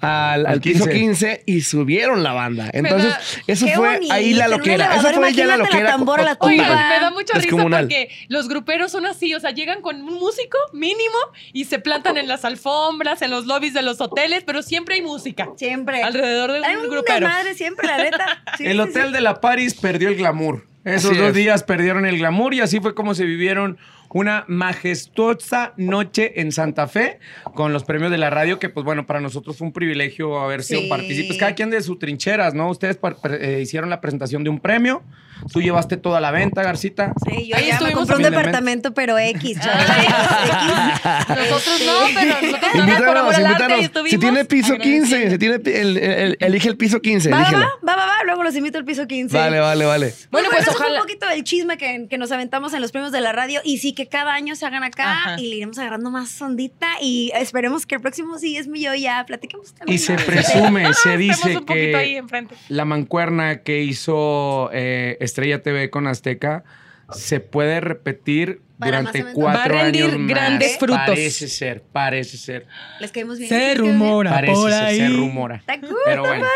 [0.00, 0.98] al, Al piso 15.
[0.98, 2.70] 15 y subieron la banda.
[2.72, 4.94] Entonces, da- eso Qué fue bonito, ahí la loquera.
[4.96, 5.90] Esa fue ya la imagínate la loquera.
[5.90, 6.36] tambora, la.
[6.40, 10.14] Oigan, me da mucha risa porque los gruperos son así, o sea, llegan con un
[10.14, 11.18] músico mínimo
[11.52, 15.02] y se plantan en las alfombras, en los lobbies de los hoteles, pero siempre hay
[15.02, 16.02] música Siempre.
[16.02, 17.28] alrededor de Hay un un grupero.
[17.28, 18.42] madre siempre, la neta.
[18.56, 19.12] Sí, el sí, hotel sí.
[19.12, 20.66] de la Paris perdió el glamour.
[20.84, 21.34] Esos Así dos es.
[21.34, 23.76] días perdieron el glamour y así fue como se vivieron
[24.12, 27.18] una majestuosa noche en Santa Fe
[27.54, 30.62] con los premios de la radio, que pues bueno, para nosotros fue un privilegio haber
[30.62, 30.88] sido Sí.
[30.88, 32.68] partícipes, cada quien de sus trincheras, ¿no?
[32.70, 32.98] Ustedes
[33.40, 35.02] eh, hicieron la presentación de un premio,
[35.52, 37.12] tú llevaste toda la venta, Garcita.
[37.28, 39.58] Sí, yo Ahí ya me compré un departamento, pero X.
[41.28, 44.10] Nosotros no, pero nosotros Invítanos, invítanos.
[44.10, 45.06] Si tiene piso agradeciendo.
[45.16, 48.06] 15, si tiene el, el- el- elige el piso 15, Va, va, va, va, va,
[48.06, 49.36] va, luego los invito al piso 15.
[49.36, 50.14] Vale, vale, vale.
[50.30, 52.92] Bueno, pues eso fue ojalá- un poquito del chisme que, que nos aventamos en los
[52.92, 55.78] premios de la radio y sí que cada año se hagan acá y le iremos
[55.78, 59.94] agarrando más ondita y esperemos que el próximo sí es mi yo ya platiquemos también.
[59.96, 62.54] Y se presume, se dice un poquito ahí que enfrente.
[62.68, 66.64] la mancuerna que hizo eh, Estrella TV con Azteca
[67.12, 70.28] se puede repetir Para durante cuatro Va a rendir años más.
[70.28, 71.00] grandes frutos.
[71.06, 72.66] Parece ser, parece ser.
[73.00, 73.48] Les caemos bien.
[73.48, 73.60] Se ¿Sí?
[73.66, 74.98] ¿Les caemos rumora Parece por ser, ahí.
[74.98, 75.56] se rumora.
[75.56, 76.46] Está cool, Pero está bueno.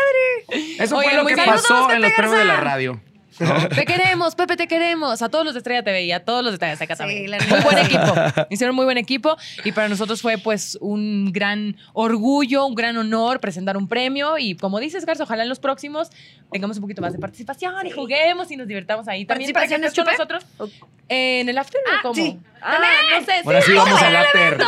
[0.79, 3.01] Eso fue lo que pasó en los premios de la Garza.
[3.39, 3.69] Radio.
[3.75, 5.21] Te queremos, Pepe, te queremos.
[5.21, 7.31] A todos los de Estrella TV y a todos los de TV Azteca Sí, también.
[7.31, 8.13] la muy buen equipo.
[8.49, 13.39] Hicieron muy buen equipo y para nosotros fue pues un gran orgullo, un gran honor
[13.39, 16.09] presentar un premio y como dices, Garza, ojalá en los próximos
[16.51, 19.25] tengamos un poquito más de participación y juguemos y nos divertamos ahí.
[19.25, 20.73] También para que ¿Participación estés con nosotros
[21.09, 22.13] en el after Ah, cómo?
[22.15, 22.39] sí.
[22.61, 22.79] Ah,
[23.19, 23.31] no sé.
[23.45, 24.65] Ahora sí vamos al after, ¿no?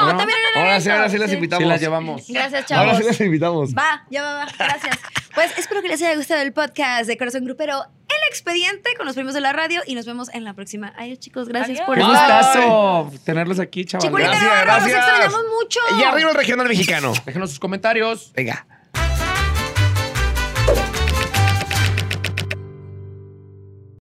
[0.56, 1.64] Ahora sí, ahora sí las invitamos.
[1.64, 2.26] Sí las llevamos.
[2.28, 2.86] Gracias, chavos.
[2.86, 3.74] Ahora sí las invitamos.
[3.76, 4.46] Va, ya va, va.
[4.58, 5.00] Gracias.
[5.34, 7.86] Pues espero que les haya gustado el podcast de Corazón Grupero,
[8.30, 10.94] expediente con los premios de la radio y nos vemos en la próxima.
[10.98, 11.48] Adiós, chicos.
[11.48, 11.86] Gracias Adiós.
[11.86, 12.06] por Bye.
[12.06, 14.10] gustazo tenerlos aquí, chavales.
[14.10, 14.98] Chiculita Gracias, gracias.
[14.98, 15.80] extrañamos mucho.
[16.00, 17.14] Y arriba el regional mexicano.
[17.26, 18.32] Déjenos sus comentarios.
[18.36, 18.66] Venga.